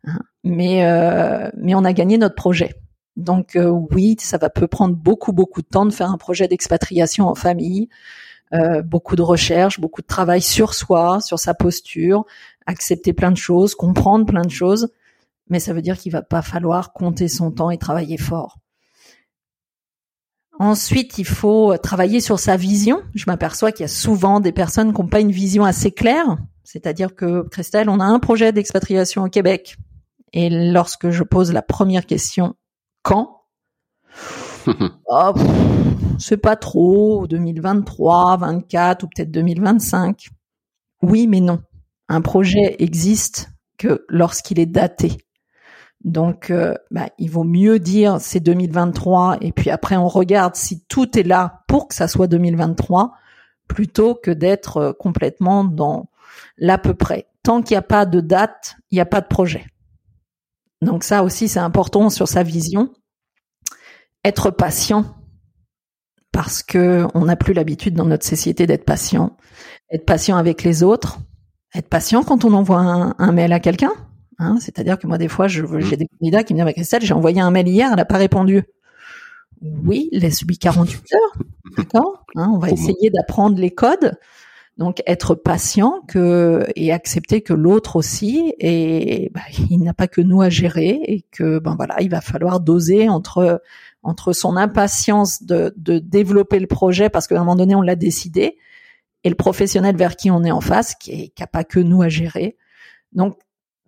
Hein. 0.04 0.18
Mais 0.42 0.86
euh, 0.86 1.50
mais 1.56 1.74
on 1.74 1.84
a 1.84 1.92
gagné 1.92 2.18
notre 2.18 2.34
projet. 2.34 2.74
Donc 3.16 3.56
euh, 3.56 3.68
oui, 3.68 4.16
ça 4.20 4.38
va 4.38 4.50
peut 4.50 4.66
prendre 4.66 4.96
beaucoup 4.96 5.32
beaucoup 5.32 5.62
de 5.62 5.66
temps 5.66 5.86
de 5.86 5.92
faire 5.92 6.10
un 6.10 6.18
projet 6.18 6.48
d'expatriation 6.48 7.28
en 7.28 7.34
famille, 7.34 7.88
euh, 8.52 8.82
beaucoup 8.82 9.16
de 9.16 9.22
recherche, 9.22 9.80
beaucoup 9.80 10.02
de 10.02 10.06
travail 10.06 10.42
sur 10.42 10.74
soi, 10.74 11.20
sur 11.20 11.38
sa 11.38 11.54
posture, 11.54 12.24
accepter 12.66 13.12
plein 13.12 13.30
de 13.30 13.36
choses, 13.36 13.74
comprendre 13.74 14.26
plein 14.26 14.42
de 14.42 14.50
choses, 14.50 14.88
mais 15.48 15.60
ça 15.60 15.72
veut 15.72 15.82
dire 15.82 15.98
qu'il 15.98 16.12
va 16.12 16.22
pas 16.22 16.42
falloir 16.42 16.92
compter 16.92 17.28
son 17.28 17.50
temps 17.50 17.70
et 17.70 17.78
travailler 17.78 18.18
fort. 18.18 18.58
Ensuite, 20.60 21.18
il 21.18 21.26
faut 21.26 21.76
travailler 21.78 22.20
sur 22.20 22.38
sa 22.38 22.56
vision. 22.56 23.02
Je 23.14 23.24
m'aperçois 23.26 23.72
qu'il 23.72 23.82
y 23.82 23.84
a 23.84 23.88
souvent 23.88 24.38
des 24.38 24.52
personnes 24.52 24.94
qui 24.94 25.00
n'ont 25.00 25.08
pas 25.08 25.20
une 25.20 25.32
vision 25.32 25.64
assez 25.64 25.90
claire. 25.90 26.36
C'est-à-dire 26.62 27.14
que, 27.14 27.42
Christelle, 27.48 27.88
on 27.88 27.98
a 27.98 28.04
un 28.04 28.20
projet 28.20 28.52
d'expatriation 28.52 29.24
au 29.24 29.28
Québec. 29.28 29.76
Et 30.32 30.50
lorsque 30.50 31.10
je 31.10 31.24
pose 31.24 31.52
la 31.52 31.62
première 31.62 32.06
question, 32.06 32.54
quand? 33.02 33.42
Oh, 35.06 35.34
C'est 36.18 36.36
pas 36.36 36.56
trop, 36.56 37.26
2023, 37.26 38.36
24 38.38 39.02
ou 39.02 39.08
peut-être 39.08 39.30
2025. 39.30 40.28
Oui, 41.02 41.26
mais 41.26 41.40
non. 41.40 41.60
Un 42.08 42.20
projet 42.20 42.76
existe 42.78 43.50
que 43.78 44.04
lorsqu'il 44.08 44.58
est 44.58 44.66
daté. 44.66 45.16
Donc, 46.02 46.50
euh, 46.50 46.74
bah, 46.90 47.08
il 47.18 47.30
vaut 47.30 47.44
mieux 47.44 47.78
dire 47.78 48.20
c'est 48.20 48.40
2023 48.40 49.38
et 49.40 49.52
puis 49.52 49.70
après 49.70 49.96
on 49.96 50.06
regarde 50.06 50.54
si 50.54 50.84
tout 50.84 51.18
est 51.18 51.22
là 51.22 51.62
pour 51.66 51.88
que 51.88 51.94
ça 51.94 52.08
soit 52.08 52.26
2023 52.26 53.14
plutôt 53.68 54.14
que 54.14 54.30
d'être 54.30 54.76
euh, 54.76 54.92
complètement 54.92 55.64
dans 55.64 56.10
l'à 56.58 56.76
peu 56.76 56.92
près. 56.94 57.26
Tant 57.42 57.62
qu'il 57.62 57.74
n'y 57.74 57.78
a 57.78 57.82
pas 57.82 58.04
de 58.04 58.20
date, 58.20 58.76
il 58.90 58.96
n'y 58.96 59.00
a 59.00 59.06
pas 59.06 59.22
de 59.22 59.26
projet. 59.26 59.66
Donc 60.82 61.04
ça 61.04 61.22
aussi, 61.22 61.48
c'est 61.48 61.60
important 61.60 62.10
sur 62.10 62.28
sa 62.28 62.42
vision. 62.42 62.92
Être 64.24 64.50
patient, 64.50 65.14
parce 66.34 66.64
que 66.64 67.06
on 67.14 67.26
n'a 67.26 67.36
plus 67.36 67.54
l'habitude 67.54 67.94
dans 67.94 68.06
notre 68.06 68.26
société 68.26 68.66
d'être 68.66 68.84
patient. 68.84 69.36
Être 69.92 70.04
patient 70.04 70.36
avec 70.36 70.64
les 70.64 70.82
autres. 70.82 71.20
Être 71.76 71.88
patient 71.88 72.24
quand 72.24 72.44
on 72.44 72.52
envoie 72.54 73.14
un, 73.16 73.32
mail 73.32 73.52
à 73.52 73.60
quelqu'un. 73.60 73.92
Hein, 74.40 74.56
C'est-à-dire 74.60 74.98
que 74.98 75.06
moi, 75.06 75.16
des 75.16 75.28
fois, 75.28 75.46
j'ai 75.46 75.62
des 75.96 76.08
candidats 76.18 76.42
qui 76.42 76.54
me 76.54 76.64
disent, 76.64 76.74
Christelle, 76.74 77.02
j'ai 77.02 77.14
envoyé 77.14 77.40
un 77.40 77.52
mail 77.52 77.68
hier, 77.68 77.88
elle 77.88 77.96
n'a 77.96 78.04
pas 78.04 78.16
répondu. 78.16 78.64
Oui, 79.62 80.08
laisse-lui 80.10 80.58
48 80.58 81.14
heures. 81.14 81.44
D'accord 81.76 82.24
hein, 82.34 82.50
On 82.52 82.58
va 82.58 82.70
essayer 82.70 83.10
d'apprendre 83.10 83.56
les 83.60 83.70
codes. 83.70 84.18
Donc 84.76 85.04
être 85.06 85.36
patient 85.36 86.02
que 86.08 86.66
et 86.74 86.90
accepter 86.92 87.42
que 87.42 87.52
l'autre 87.52 87.94
aussi 87.94 88.54
et 88.58 89.30
bah, 89.32 89.42
il 89.70 89.84
n'a 89.84 89.94
pas 89.94 90.08
que 90.08 90.20
nous 90.20 90.42
à 90.42 90.48
gérer 90.48 90.98
et 91.04 91.24
que 91.30 91.60
ben 91.60 91.76
voilà 91.76 92.02
il 92.02 92.10
va 92.10 92.20
falloir 92.20 92.58
doser 92.58 93.08
entre 93.08 93.62
entre 94.04 94.32
son 94.32 94.56
impatience 94.56 95.42
de, 95.42 95.74
de 95.76 95.98
développer 95.98 96.58
le 96.58 96.66
projet 96.66 97.08
parce 97.08 97.26
qu'à 97.26 97.36
un 97.36 97.38
moment 97.38 97.56
donné 97.56 97.74
on 97.74 97.82
l'a 97.82 97.96
décidé 97.96 98.58
et 99.24 99.30
le 99.30 99.34
professionnel 99.34 99.96
vers 99.96 100.16
qui 100.16 100.30
on 100.30 100.44
est 100.44 100.50
en 100.50 100.60
face 100.60 100.94
qui 100.94 101.32
n'a 101.40 101.46
pas 101.46 101.64
que 101.64 101.80
nous 101.80 102.02
à 102.02 102.08
gérer. 102.08 102.56
Donc 103.12 103.38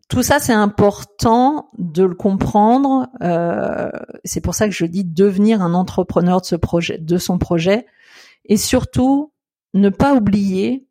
tout 0.09 0.23
ça 0.23 0.39
c'est 0.39 0.53
important 0.53 1.71
de 1.79 2.05
le 2.05 2.15
comprendre. 2.15 3.09
Euh, 3.23 3.91
c'est 4.25 4.41
pour 4.41 4.55
ça 4.55 4.67
que 4.67 4.75
je 4.75 4.87
dis 4.87 5.05
devenir 5.05 5.63
un 5.63 5.75
entrepreneur 5.75 6.41
de 6.41 6.47
ce 6.47 6.57
projet, 6.57 6.99
de 6.99 7.19
son 7.19 7.39
projet 7.39 7.87
et 8.47 8.57
surtout 8.57 9.33
ne 9.75 9.91
pas 9.91 10.15
oublier 10.15 10.87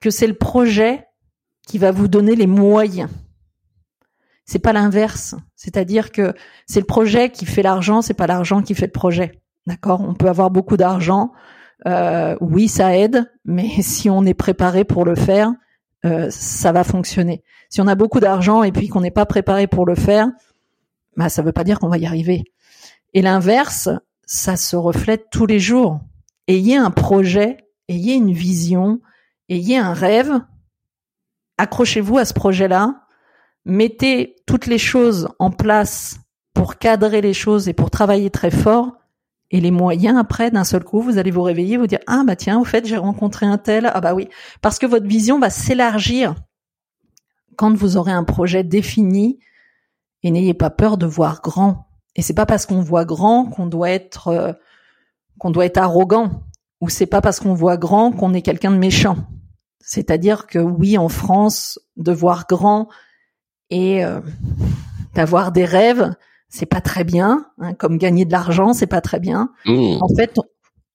que 0.00 0.10
c'est 0.10 0.26
le 0.26 0.34
projet 0.34 1.06
qui 1.66 1.78
va 1.78 1.92
vous 1.92 2.08
donner 2.08 2.34
les 2.34 2.46
moyens. 2.46 3.10
C'est 4.50 4.58
pas 4.58 4.72
l'inverse. 4.72 5.36
C'est-à-dire 5.54 6.10
que 6.10 6.34
c'est 6.66 6.80
le 6.80 6.86
projet 6.86 7.30
qui 7.30 7.46
fait 7.46 7.62
l'argent, 7.62 8.02
c'est 8.02 8.14
pas 8.14 8.26
l'argent 8.26 8.62
qui 8.62 8.74
fait 8.74 8.86
le 8.86 8.92
projet. 8.92 9.40
D'accord? 9.68 10.00
On 10.00 10.14
peut 10.14 10.28
avoir 10.28 10.50
beaucoup 10.50 10.76
d'argent. 10.76 11.30
Euh, 11.86 12.36
oui, 12.40 12.66
ça 12.66 12.96
aide, 12.96 13.30
mais 13.44 13.68
si 13.80 14.10
on 14.10 14.24
est 14.24 14.34
préparé 14.34 14.82
pour 14.82 15.04
le 15.04 15.14
faire, 15.14 15.52
euh, 16.04 16.26
ça 16.30 16.72
va 16.72 16.82
fonctionner. 16.82 17.44
Si 17.68 17.80
on 17.80 17.86
a 17.86 17.94
beaucoup 17.94 18.18
d'argent 18.18 18.64
et 18.64 18.72
puis 18.72 18.88
qu'on 18.88 19.02
n'est 19.02 19.12
pas 19.12 19.24
préparé 19.24 19.68
pour 19.68 19.86
le 19.86 19.94
faire, 19.94 20.26
bah 21.16 21.28
ça 21.28 21.42
veut 21.42 21.52
pas 21.52 21.62
dire 21.62 21.78
qu'on 21.78 21.88
va 21.88 21.98
y 21.98 22.06
arriver. 22.06 22.42
Et 23.14 23.22
l'inverse, 23.22 23.88
ça 24.26 24.56
se 24.56 24.74
reflète 24.74 25.26
tous 25.30 25.46
les 25.46 25.60
jours. 25.60 26.00
Ayez 26.48 26.76
un 26.76 26.90
projet 26.90 27.58
ayez 27.86 28.14
une 28.14 28.32
vision, 28.32 29.00
ayez 29.48 29.76
un 29.76 29.92
rêve, 29.92 30.40
accrochez-vous 31.56 32.18
à 32.18 32.24
ce 32.24 32.34
projet-là, 32.34 33.06
mettez 33.64 34.36
toutes 34.46 34.66
les 34.66 34.78
choses 34.78 35.28
en 35.38 35.50
place 35.50 36.20
pour 36.54 36.78
cadrer 36.78 37.20
les 37.20 37.34
choses 37.34 37.68
et 37.68 37.72
pour 37.72 37.90
travailler 37.90 38.30
très 38.30 38.50
fort. 38.50 38.96
Et 39.52 39.60
les 39.60 39.70
moyens, 39.70 40.16
après, 40.16 40.50
d'un 40.50 40.64
seul 40.64 40.84
coup, 40.84 41.00
vous 41.00 41.18
allez 41.18 41.30
vous 41.30 41.42
réveiller, 41.42 41.76
vous 41.76 41.88
dire, 41.88 41.98
ah, 42.06 42.22
bah 42.24 42.36
tiens, 42.36 42.60
au 42.60 42.64
fait, 42.64 42.86
j'ai 42.86 42.96
rencontré 42.96 43.46
un 43.46 43.58
tel. 43.58 43.90
Ah, 43.92 44.00
bah 44.00 44.14
oui. 44.14 44.28
Parce 44.62 44.78
que 44.78 44.86
votre 44.86 45.06
vision 45.06 45.40
va 45.40 45.50
s'élargir 45.50 46.34
quand 47.56 47.74
vous 47.74 47.96
aurez 47.96 48.12
un 48.12 48.24
projet 48.24 48.62
défini 48.62 49.40
et 50.22 50.30
n'ayez 50.30 50.54
pas 50.54 50.70
peur 50.70 50.98
de 50.98 51.06
voir 51.06 51.40
grand. 51.42 51.88
Et 52.14 52.22
c'est 52.22 52.34
pas 52.34 52.46
parce 52.46 52.66
qu'on 52.66 52.80
voit 52.80 53.04
grand 53.04 53.46
qu'on 53.46 53.66
doit 53.66 53.90
être, 53.90 54.28
euh, 54.28 54.52
qu'on 55.38 55.50
doit 55.50 55.66
être 55.66 55.78
arrogant 55.78 56.44
ou 56.80 56.88
c'est 56.88 57.06
pas 57.06 57.20
parce 57.20 57.40
qu'on 57.40 57.54
voit 57.54 57.76
grand 57.76 58.12
qu'on 58.12 58.34
est 58.34 58.42
quelqu'un 58.42 58.70
de 58.70 58.76
méchant. 58.78 59.16
C'est-à-dire 59.80 60.46
que 60.46 60.58
oui, 60.58 60.98
en 60.98 61.08
France, 61.08 61.78
de 61.96 62.12
voir 62.12 62.46
grand 62.48 62.88
et 63.70 64.04
euh, 64.04 64.20
d'avoir 65.14 65.52
des 65.52 65.64
rêves, 65.64 66.14
c'est 66.48 66.66
pas 66.66 66.80
très 66.80 67.04
bien. 67.04 67.46
Hein, 67.58 67.74
comme 67.74 67.96
gagner 67.98 68.24
de 68.24 68.32
l'argent, 68.32 68.72
c'est 68.72 68.86
pas 68.86 69.00
très 69.00 69.20
bien. 69.20 69.52
Mmh. 69.66 69.98
En 70.00 70.08
fait, 70.16 70.38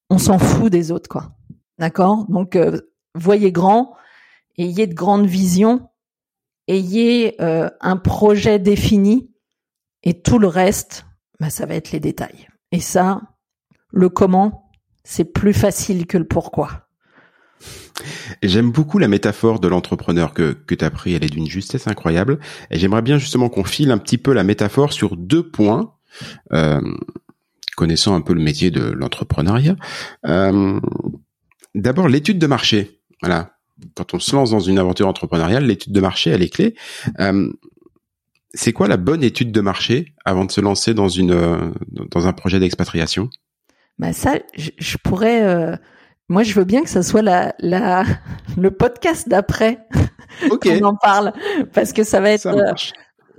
on, 0.10 0.17
s'en 0.17 0.38
fout 0.38 0.72
des 0.72 0.91
autres, 0.91 1.10
quoi. 1.10 1.32
D'accord? 1.79 2.25
Donc, 2.29 2.55
euh, 2.55 2.79
voyez 3.15 3.51
grand, 3.51 3.96
ayez 4.58 4.88
de 4.88 4.94
grandes 4.94 5.25
visions, 5.25 5.89
ayez 6.67 7.41
euh, 7.41 7.70
un 7.82 7.98
projet 7.98 8.60
défini, 8.60 9.32
et 10.03 10.22
tout 10.22 10.39
le 10.39 10.48
reste, 10.48 11.05
bah, 11.39 11.50
ça 11.50 11.65
va 11.65 11.75
être 11.75 11.91
les 11.91 12.00
détails. 12.00 12.48
Et 12.72 12.79
ça, 12.79 13.22
le 13.91 14.10
comment, 14.10 14.70
c'est 15.03 15.25
plus 15.25 15.53
facile 15.53 16.05
que 16.05 16.17
le 16.17 16.27
pourquoi. 16.27 16.84
J'aime 18.43 18.71
beaucoup 18.71 18.97
la 19.00 19.07
métaphore 19.07 19.59
de 19.59 19.67
l'entrepreneur 19.67 20.33
que, 20.33 20.53
que 20.53 20.75
tu 20.75 20.85
as 20.85 20.89
pris, 20.89 21.13
elle 21.13 21.24
est 21.24 21.29
d'une 21.29 21.47
justesse 21.47 21.88
incroyable. 21.88 22.39
Et 22.69 22.77
j'aimerais 22.77 23.01
bien 23.01 23.17
justement 23.17 23.50
qu'on 23.50 23.63
file 23.63 23.91
un 23.91 23.97
petit 23.97 24.17
peu 24.17 24.33
la 24.33 24.43
métaphore 24.43 24.93
sur 24.93 25.15
deux 25.15 25.47
points, 25.47 25.93
euh, 26.53 26.81
connaissant 27.75 28.15
un 28.15 28.21
peu 28.21 28.33
le 28.33 28.41
métier 28.41 28.71
de 28.71 28.81
l'entrepreneuriat. 28.81 29.75
Euh, 30.27 30.79
D'abord, 31.74 32.07
l'étude 32.07 32.39
de 32.39 32.47
marché. 32.47 33.01
Voilà. 33.21 33.51
Quand 33.95 34.13
on 34.13 34.19
se 34.19 34.33
lance 34.33 34.51
dans 34.51 34.62
une 34.62 34.79
aventure 34.79 35.07
entrepreneuriale, 35.07 35.65
l'étude 35.65 35.91
de 35.91 36.00
marché, 36.00 36.29
elle 36.29 36.41
est 36.41 36.53
clé. 36.53 36.75
Euh, 37.19 37.51
c'est 38.53 38.71
quoi 38.71 38.88
la 38.88 38.95
bonne 38.95 39.24
étude 39.24 39.51
de 39.51 39.59
marché 39.59 40.13
avant 40.24 40.45
de 40.45 40.51
se 40.51 40.62
lancer 40.62 40.93
dans 40.93 41.09
une 41.09 41.74
dans 42.12 42.27
un 42.27 42.31
projet 42.31 42.59
d'expatriation? 42.59 43.29
Bah 44.00 44.13
ça, 44.13 44.39
je, 44.55 44.97
pourrais. 45.03 45.77
Moi, 46.27 46.44
je 46.44 46.53
veux 46.53 46.63
bien 46.63 46.84
que 46.84 46.89
ça 46.89 47.03
soit 47.03 47.22
la, 47.22 47.53
la 47.60 48.03
le 48.58 48.72
podcast 48.72 49.29
d'après 49.29 49.79
okay. 50.50 50.79
qu'on 50.79 50.88
en 50.88 50.96
parle, 50.96 51.34
parce 51.74 51.94
que 51.94 52.03
ça 52.03 52.20
va 52.20 52.32
être. 52.32 52.41
Ça 52.41 52.51
euh, 52.51 52.74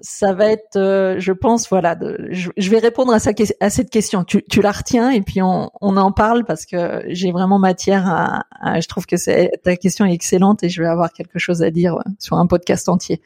ça 0.03 0.35
va 0.35 0.47
être, 0.51 0.77
euh, 0.77 1.17
je 1.19 1.33
pense, 1.33 1.69
voilà, 1.69 1.99
je, 2.31 2.71
vais 2.71 2.79
répondre 2.79 3.13
à, 3.13 3.19
cette 3.19 3.91
question. 3.91 4.25
Tu, 4.25 4.43
la 4.61 4.71
retiens 4.71 5.11
et 5.11 5.23
puis 5.23 5.43
on, 5.43 5.71
en 5.81 6.13
parle 6.13 6.45
parce 6.45 6.67
que 6.67 7.03
j'ai 7.09 7.33
vraiment 7.33 7.59
matière 7.59 8.07
à, 8.07 8.81
Je 8.81 8.87
trouve 8.87 9.07
que 9.07 9.17
ta 9.57 9.77
question 9.77 10.05
est 10.05 10.13
excellente 10.13 10.63
et 10.63 10.69
je 10.69 10.83
vais 10.83 10.89
avoir 10.89 11.13
quelque 11.13 11.39
chose 11.39 11.63
à 11.63 11.71
dire 11.71 11.99
sur 12.19 12.37
un 12.37 12.47
podcast 12.47 12.89
entier. 12.89 13.21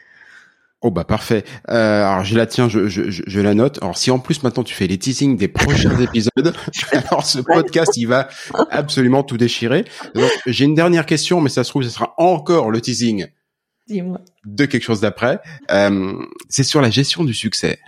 Oh 0.82 0.90
bah 0.90 1.04
parfait. 1.04 1.44
Euh, 1.68 2.04
alors 2.04 2.24
je 2.24 2.34
la 2.36 2.46
tiens, 2.46 2.68
je, 2.68 2.88
je, 2.88 3.40
la 3.40 3.52
note. 3.52 3.78
Alors 3.82 3.98
si 3.98 4.10
en 4.10 4.18
plus 4.18 4.42
maintenant 4.42 4.62
tu 4.62 4.74
fais 4.74 4.86
les 4.86 4.96
teasings 4.96 5.36
des 5.36 5.48
prochains 5.48 5.98
épisodes, 6.00 6.30
alors 6.92 7.26
ce 7.26 7.40
podcast 7.40 7.96
il 7.96 8.06
va 8.06 8.28
absolument 8.70 9.22
tout 9.22 9.36
déchirer. 9.36 9.84
Donc 10.14 10.30
j'ai 10.46 10.64
une 10.64 10.74
dernière 10.74 11.04
question, 11.04 11.42
mais 11.42 11.50
ça 11.50 11.64
se 11.64 11.70
trouve 11.70 11.82
ce 11.82 11.90
sera 11.90 12.14
encore 12.16 12.70
le 12.70 12.80
teasing 12.80 13.26
de 14.44 14.64
quelque 14.64 14.82
chose 14.82 15.00
d'après. 15.00 15.40
Euh, 15.70 16.14
c'est 16.48 16.64
sur 16.64 16.80
la 16.80 16.90
gestion 16.90 17.24
du 17.24 17.34
succès. 17.34 17.78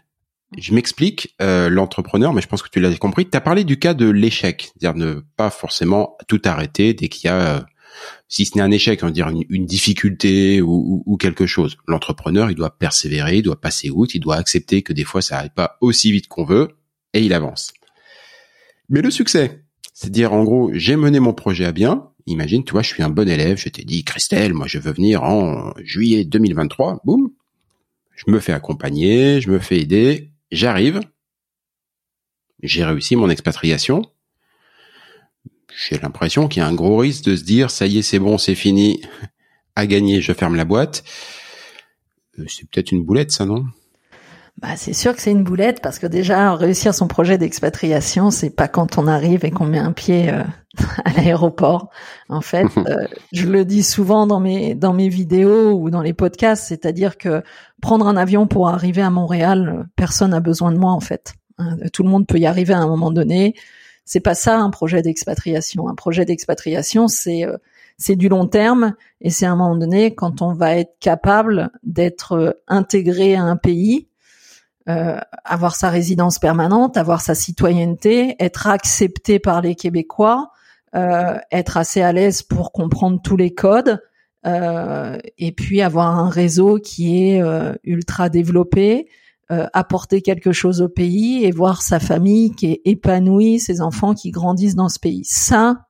Je 0.58 0.74
m'explique, 0.74 1.34
euh, 1.40 1.70
l'entrepreneur, 1.70 2.34
mais 2.34 2.42
je 2.42 2.46
pense 2.46 2.62
que 2.62 2.68
tu 2.68 2.80
l'as 2.80 2.94
compris. 2.96 3.28
Tu 3.28 3.36
as 3.36 3.40
parlé 3.40 3.64
du 3.64 3.78
cas 3.78 3.94
de 3.94 4.10
l'échec, 4.10 4.70
c'est-à-dire 4.72 4.98
ne 4.98 5.20
pas 5.36 5.48
forcément 5.48 6.18
tout 6.28 6.42
arrêter 6.44 6.92
dès 6.92 7.08
qu'il 7.08 7.28
y 7.28 7.32
a, 7.32 7.56
euh, 7.56 7.60
si 8.32 8.46
ce 8.46 8.56
n'est 8.56 8.62
un 8.62 8.70
échec, 8.70 9.02
on 9.02 9.10
dire 9.10 9.28
une, 9.28 9.66
difficulté 9.66 10.62
ou, 10.62 11.18
quelque 11.20 11.44
chose. 11.44 11.76
L'entrepreneur, 11.86 12.50
il 12.50 12.54
doit 12.54 12.78
persévérer, 12.78 13.36
il 13.36 13.42
doit 13.42 13.60
passer 13.60 13.90
outre, 13.90 14.16
il 14.16 14.20
doit 14.20 14.36
accepter 14.36 14.80
que 14.80 14.94
des 14.94 15.04
fois 15.04 15.20
ça 15.20 15.34
n'arrive 15.34 15.50
pas 15.50 15.76
aussi 15.82 16.10
vite 16.12 16.28
qu'on 16.28 16.46
veut 16.46 16.78
et 17.12 17.20
il 17.20 17.34
avance. 17.34 17.74
Mais 18.88 19.02
le 19.02 19.10
succès, 19.10 19.66
c'est-à-dire 19.92 20.32
en 20.32 20.44
gros, 20.44 20.70
j'ai 20.72 20.96
mené 20.96 21.20
mon 21.20 21.34
projet 21.34 21.66
à 21.66 21.72
bien, 21.72 22.08
Imagine, 22.26 22.64
tu 22.64 22.72
vois, 22.72 22.82
je 22.82 22.88
suis 22.88 23.02
un 23.02 23.10
bon 23.10 23.28
élève, 23.28 23.58
je 23.58 23.68
t'ai 23.68 23.84
dit, 23.84 24.02
Christelle, 24.02 24.54
moi 24.54 24.66
je 24.66 24.78
veux 24.78 24.92
venir 24.92 25.24
en 25.24 25.74
juillet 25.82 26.24
2023, 26.24 27.00
boum, 27.04 27.32
je 28.14 28.30
me 28.30 28.40
fais 28.40 28.52
accompagner, 28.52 29.42
je 29.42 29.50
me 29.50 29.58
fais 29.58 29.80
aider, 29.80 30.30
j'arrive, 30.52 31.00
j'ai 32.62 32.84
réussi 32.84 33.16
mon 33.16 33.28
expatriation. 33.28 34.02
J'ai 35.76 35.98
l'impression 35.98 36.48
qu'il 36.48 36.62
y 36.62 36.64
a 36.64 36.68
un 36.68 36.74
gros 36.74 36.98
risque 36.98 37.24
de 37.24 37.36
se 37.36 37.44
dire, 37.44 37.70
ça 37.70 37.86
y 37.86 37.98
est, 37.98 38.02
c'est 38.02 38.18
bon, 38.18 38.38
c'est 38.38 38.54
fini, 38.54 39.02
à 39.76 39.86
gagner, 39.86 40.20
je 40.20 40.32
ferme 40.32 40.56
la 40.56 40.64
boîte. 40.64 41.04
Euh, 42.38 42.44
c'est 42.48 42.68
peut-être 42.68 42.92
une 42.92 43.04
boulette, 43.04 43.30
ça, 43.30 43.46
non? 43.46 43.64
Bah, 44.60 44.76
c'est 44.76 44.92
sûr 44.92 45.14
que 45.16 45.22
c'est 45.22 45.30
une 45.30 45.44
boulette 45.44 45.80
parce 45.82 45.98
que 45.98 46.06
déjà 46.06 46.54
réussir 46.54 46.94
son 46.94 47.08
projet 47.08 47.38
d'expatriation, 47.38 48.30
c'est 48.30 48.50
pas 48.50 48.68
quand 48.68 48.98
on 48.98 49.06
arrive 49.06 49.44
et 49.44 49.50
qu'on 49.50 49.64
met 49.64 49.78
un 49.78 49.92
pied 49.92 50.30
euh, 50.30 50.44
à 51.04 51.12
l'aéroport. 51.14 51.90
En 52.28 52.42
fait, 52.42 52.66
euh, 52.76 53.06
je 53.32 53.46
le 53.46 53.64
dis 53.64 53.82
souvent 53.82 54.26
dans 54.26 54.40
mes 54.40 54.74
dans 54.74 54.92
mes 54.92 55.08
vidéos 55.08 55.72
ou 55.72 55.90
dans 55.90 56.02
les 56.02 56.12
podcasts, 56.12 56.64
c'est-à-dire 56.64 57.16
que 57.16 57.42
prendre 57.80 58.06
un 58.06 58.16
avion 58.16 58.46
pour 58.46 58.68
arriver 58.68 59.02
à 59.02 59.10
Montréal, 59.10 59.88
personne 59.96 60.30
n'a 60.30 60.40
besoin 60.40 60.70
de 60.70 60.78
moi 60.78 60.92
en 60.92 61.00
fait. 61.00 61.34
Hein, 61.58 61.76
tout 61.92 62.02
le 62.02 62.10
monde 62.10 62.26
peut 62.26 62.38
y 62.38 62.46
arriver 62.46 62.74
à 62.74 62.78
un 62.78 62.86
moment 62.86 63.10
donné. 63.10 63.54
C'est 64.04 64.20
pas 64.20 64.34
ça 64.34 64.58
un 64.58 64.70
projet 64.70 65.02
d'expatriation. 65.02 65.88
Un 65.88 65.94
projet 65.94 66.24
d'expatriation, 66.24 67.08
c'est 67.08 67.46
euh, 67.46 67.56
c'est 67.98 68.16
du 68.16 68.28
long 68.28 68.46
terme 68.46 68.94
et 69.20 69.30
c'est 69.30 69.46
à 69.46 69.52
un 69.52 69.56
moment 69.56 69.76
donné 69.76 70.14
quand 70.14 70.42
on 70.42 70.54
va 70.54 70.76
être 70.76 70.96
capable 70.98 71.70
d'être 71.84 72.60
intégré 72.66 73.36
à 73.36 73.42
un 73.42 73.56
pays 73.56 74.08
euh, 74.88 75.16
avoir 75.44 75.76
sa 75.76 75.90
résidence 75.90 76.40
permanente, 76.40 76.96
avoir 76.96 77.20
sa 77.20 77.36
citoyenneté, 77.36 78.34
être 78.40 78.66
accepté 78.66 79.38
par 79.38 79.60
les 79.60 79.76
Québécois, 79.76 80.50
euh, 80.96 81.38
être 81.52 81.76
assez 81.76 82.02
à 82.02 82.12
l'aise 82.12 82.42
pour 82.42 82.72
comprendre 82.72 83.20
tous 83.22 83.36
les 83.36 83.54
codes, 83.54 84.02
euh, 84.44 85.18
et 85.38 85.52
puis 85.52 85.82
avoir 85.82 86.18
un 86.18 86.28
réseau 86.28 86.78
qui 86.78 87.28
est 87.28 87.40
ultra 87.84 88.28
développé, 88.28 89.08
apporter 89.72 90.22
quelque 90.22 90.52
chose 90.52 90.80
au 90.80 90.88
pays 90.88 91.44
et 91.44 91.50
voir 91.50 91.82
sa 91.82 92.00
famille 92.00 92.52
qui 92.52 92.66
est 92.66 92.80
épanouie, 92.84 93.58
ses 93.58 93.80
enfants 93.80 94.14
qui 94.14 94.30
grandissent 94.30 94.74
dans 94.74 94.88
ce 94.88 94.98
pays. 94.98 95.24
Ça, 95.24 95.86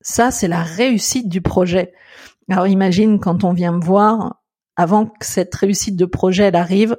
ça 0.00 0.30
c'est 0.30 0.48
la 0.48 0.62
réussite 0.62 1.28
du 1.28 1.40
projet. 1.40 1.92
Alors 2.50 2.66
imagine 2.66 3.18
quand 3.18 3.44
on 3.44 3.52
vient 3.52 3.72
me 3.72 3.84
voir, 3.84 4.42
avant 4.76 5.06
que 5.06 5.26
cette 5.26 5.54
réussite 5.54 5.96
de 5.96 6.04
projet 6.04 6.44
elle 6.44 6.56
arrive, 6.56 6.96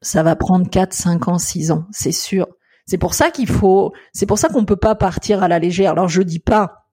ça 0.00 0.22
va 0.22 0.36
prendre 0.36 0.68
4, 0.68 0.92
5 0.92 1.28
ans, 1.28 1.38
6 1.38 1.70
ans, 1.72 1.86
c'est 1.90 2.12
sûr. 2.12 2.46
C'est 2.86 2.98
pour 2.98 3.14
ça 3.14 3.30
qu'il 3.30 3.48
faut, 3.48 3.92
c'est 4.12 4.26
pour 4.26 4.38
ça 4.38 4.48
qu'on 4.48 4.64
peut 4.64 4.76
pas 4.76 4.94
partir 4.94 5.42
à 5.42 5.48
la 5.48 5.58
légère. 5.58 5.92
Alors 5.92 6.08
je 6.08 6.22
dis 6.22 6.38
pas, 6.38 6.86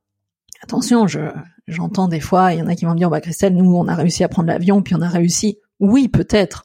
attention, 0.62 1.08
je, 1.08 1.21
j'entends 1.67 2.08
des 2.08 2.19
fois, 2.19 2.54
il 2.54 2.60
y 2.60 2.62
en 2.62 2.67
a 2.67 2.76
qui 2.76 2.86
vont 2.86 2.91
me 2.91 2.98
dire, 2.98 3.10
bah 3.10 3.21
Christelle, 3.21 3.56
nous 3.56 3.76
on 3.76 3.88
a 3.88 3.95
réussi 3.95 4.24
à 4.24 4.28
prendre 4.28 4.50
l'avion, 4.50 4.82
puis 4.82 4.95
on 4.95 5.02
a 5.02 5.10
réussi. 5.10 5.60
Oui, 5.80 6.08
peut-être, 6.08 6.64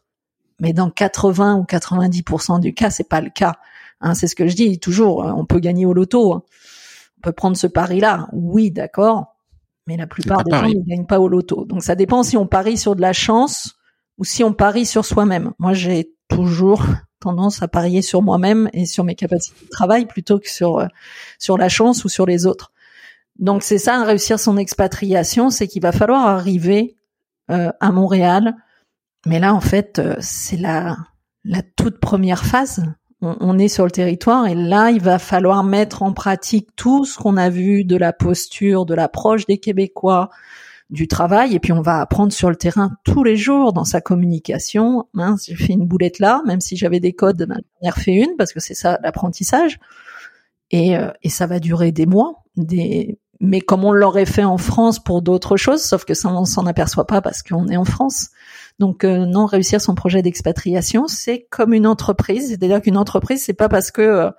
mais 0.60 0.72
dans 0.72 0.90
80 0.90 1.56
ou 1.56 1.62
90% 1.64 2.60
du 2.60 2.74
cas, 2.74 2.90
c'est 2.90 3.08
pas 3.08 3.20
le 3.20 3.30
cas. 3.30 3.54
Hein, 4.00 4.14
c'est 4.14 4.26
ce 4.26 4.34
que 4.34 4.46
je 4.46 4.54
dis 4.54 4.78
toujours. 4.78 5.18
On 5.36 5.44
peut 5.44 5.58
gagner 5.58 5.86
au 5.86 5.92
loto, 5.92 6.34
hein. 6.34 6.42
on 7.18 7.20
peut 7.22 7.32
prendre 7.32 7.56
ce 7.56 7.66
pari-là. 7.66 8.28
Oui, 8.32 8.70
d'accord, 8.70 9.36
mais 9.86 9.96
la 9.96 10.06
plupart 10.06 10.44
des 10.44 10.52
gens 10.52 10.68
ne 10.68 10.86
gagnent 10.86 11.06
pas 11.06 11.20
au 11.20 11.28
loto. 11.28 11.64
Donc 11.64 11.82
ça 11.82 11.94
dépend 11.94 12.22
si 12.22 12.36
on 12.36 12.46
parie 12.46 12.76
sur 12.76 12.94
de 12.94 13.00
la 13.00 13.12
chance 13.12 13.74
ou 14.18 14.24
si 14.24 14.44
on 14.44 14.52
parie 14.52 14.86
sur 14.86 15.04
soi-même. 15.04 15.52
Moi, 15.58 15.72
j'ai 15.72 16.12
toujours 16.28 16.84
tendance 17.20 17.62
à 17.62 17.68
parier 17.68 18.02
sur 18.02 18.22
moi-même 18.22 18.70
et 18.72 18.86
sur 18.86 19.04
mes 19.04 19.14
capacités 19.14 19.64
de 19.64 19.70
travail 19.70 20.06
plutôt 20.06 20.38
que 20.38 20.48
sur 20.48 20.78
euh, 20.78 20.86
sur 21.38 21.58
la 21.58 21.68
chance 21.68 22.04
ou 22.04 22.08
sur 22.08 22.26
les 22.26 22.46
autres. 22.46 22.72
Donc 23.38 23.62
c'est 23.62 23.78
ça, 23.78 24.02
réussir 24.04 24.38
son 24.38 24.56
expatriation, 24.56 25.50
c'est 25.50 25.66
qu'il 25.66 25.82
va 25.82 25.92
falloir 25.92 26.26
arriver 26.26 26.96
euh, 27.50 27.72
à 27.80 27.90
Montréal. 27.90 28.54
Mais 29.26 29.38
là, 29.38 29.54
en 29.54 29.60
fait, 29.60 29.98
euh, 29.98 30.16
c'est 30.20 30.56
la 30.56 30.96
la 31.44 31.62
toute 31.62 31.98
première 31.98 32.44
phase. 32.44 32.84
On, 33.22 33.36
on, 33.40 33.58
est 33.58 33.68
sur 33.68 33.84
le 33.84 33.90
territoire 33.90 34.46
et 34.46 34.54
là, 34.54 34.90
il 34.90 35.00
va 35.00 35.18
falloir 35.18 35.62
mettre 35.62 36.02
en 36.02 36.12
pratique 36.12 36.68
tout 36.76 37.04
ce 37.04 37.18
qu'on 37.18 37.36
a 37.36 37.50
vu 37.50 37.84
de 37.84 37.96
la 37.96 38.12
posture, 38.12 38.86
de 38.86 38.94
l'approche 38.94 39.46
des 39.46 39.58
Québécois, 39.58 40.30
du 40.88 41.06
travail 41.06 41.54
et 41.54 41.60
puis 41.60 41.72
on 41.72 41.82
va 41.82 42.00
apprendre 42.00 42.32
sur 42.32 42.50
le 42.50 42.56
terrain 42.56 42.92
tous 43.04 43.22
les 43.22 43.36
jours 43.36 43.72
dans 43.72 43.84
sa 43.84 44.00
communication. 44.00 45.06
Mince, 45.12 45.46
j'ai 45.46 45.54
fait 45.54 45.74
une 45.74 45.86
boulette 45.86 46.18
là, 46.18 46.42
même 46.46 46.60
si 46.60 46.76
j'avais 46.76 47.00
des 47.00 47.12
codes, 47.12 47.44
ben, 47.46 47.60
j'en 47.82 47.88
ai 47.88 47.90
refait 47.90 48.14
une 48.14 48.36
parce 48.36 48.52
que 48.52 48.60
c'est 48.60 48.74
ça 48.74 48.98
l'apprentissage. 49.02 49.78
Et, 50.70 50.96
euh, 50.96 51.10
et 51.22 51.28
ça 51.28 51.46
va 51.46 51.58
durer 51.58 51.92
des 51.92 52.06
mois, 52.06 52.44
des 52.56 53.18
mais 53.40 53.62
comme 53.62 53.84
on 53.84 53.92
l'aurait 53.92 54.26
fait 54.26 54.44
en 54.44 54.58
France 54.58 55.02
pour 55.02 55.22
d'autres 55.22 55.56
choses, 55.56 55.82
sauf 55.82 56.04
que 56.04 56.12
ça 56.12 56.28
on 56.28 56.44
s'en 56.44 56.66
aperçoit 56.66 57.06
pas 57.06 57.22
parce 57.22 57.42
qu'on 57.42 57.68
est 57.68 57.76
en 57.76 57.86
France. 57.86 58.28
Donc 58.80 59.04
euh, 59.04 59.26
non, 59.26 59.46
réussir 59.46 59.80
son 59.80 59.94
projet 59.94 60.22
d'expatriation, 60.22 61.06
c'est 61.06 61.46
comme 61.50 61.72
une 61.72 61.86
entreprise. 61.86 62.48
C'est-à-dire 62.48 62.82
qu'une 62.82 62.96
entreprise, 62.96 63.44
c'est 63.44 63.54
pas 63.54 63.68
parce 63.68 63.92
que 63.92 64.02
euh, 64.02 64.30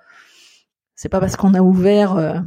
c'est 0.94 1.08
pas 1.08 1.20
parce 1.20 1.36
qu'on 1.36 1.54
a 1.54 1.62
ouvert 1.62 2.42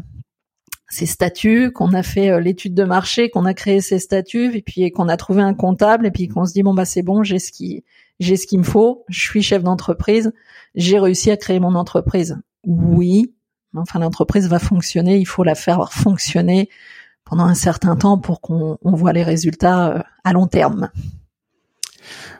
ces 0.89 1.05
statuts, 1.05 1.71
qu'on 1.71 1.93
a 1.93 2.03
fait 2.03 2.29
euh, 2.29 2.39
l'étude 2.39 2.73
de 2.73 2.83
marché, 2.83 3.29
qu'on 3.29 3.45
a 3.45 3.53
créé 3.53 3.81
ces 3.81 3.99
statuts, 3.99 4.55
et 4.55 4.61
puis 4.61 4.91
qu'on 4.91 5.09
a 5.09 5.17
trouvé 5.17 5.41
un 5.41 5.53
comptable, 5.53 6.05
et 6.05 6.11
puis 6.11 6.27
qu'on 6.27 6.45
se 6.45 6.53
dit 6.53 6.63
bon 6.63 6.73
bah 6.73 6.85
c'est 6.85 7.01
bon, 7.01 7.23
j'ai 7.23 7.39
ce 7.39 7.51
qui 7.51 7.83
j'ai 8.19 8.37
ce 8.37 8.47
qu'il 8.47 8.59
me 8.59 8.63
faut, 8.63 9.03
je 9.09 9.19
suis 9.19 9.41
chef 9.41 9.63
d'entreprise, 9.63 10.31
j'ai 10.75 10.99
réussi 10.99 11.31
à 11.31 11.37
créer 11.37 11.59
mon 11.59 11.75
entreprise. 11.75 12.37
Oui, 12.65 13.33
enfin 13.75 13.99
l'entreprise 13.99 14.47
va 14.47 14.59
fonctionner, 14.59 15.17
il 15.17 15.25
faut 15.25 15.43
la 15.43 15.55
faire 15.55 15.91
fonctionner 15.91 16.69
pendant 17.25 17.45
un 17.45 17.55
certain 17.55 17.95
temps 17.95 18.17
pour 18.17 18.39
qu'on 18.39 18.77
voit 18.83 19.13
les 19.13 19.23
résultats 19.23 19.89
euh, 19.89 20.01
à 20.23 20.33
long 20.33 20.47
terme. 20.47 20.89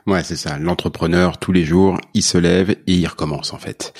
Ouais, 0.06 0.22
c'est 0.22 0.36
ça. 0.36 0.58
L'entrepreneur, 0.58 1.38
tous 1.38 1.52
les 1.52 1.64
jours, 1.64 1.98
il 2.14 2.22
se 2.22 2.38
lève 2.38 2.70
et 2.70 2.94
il 2.94 3.06
recommence 3.06 3.52
en 3.52 3.58
fait. 3.58 3.92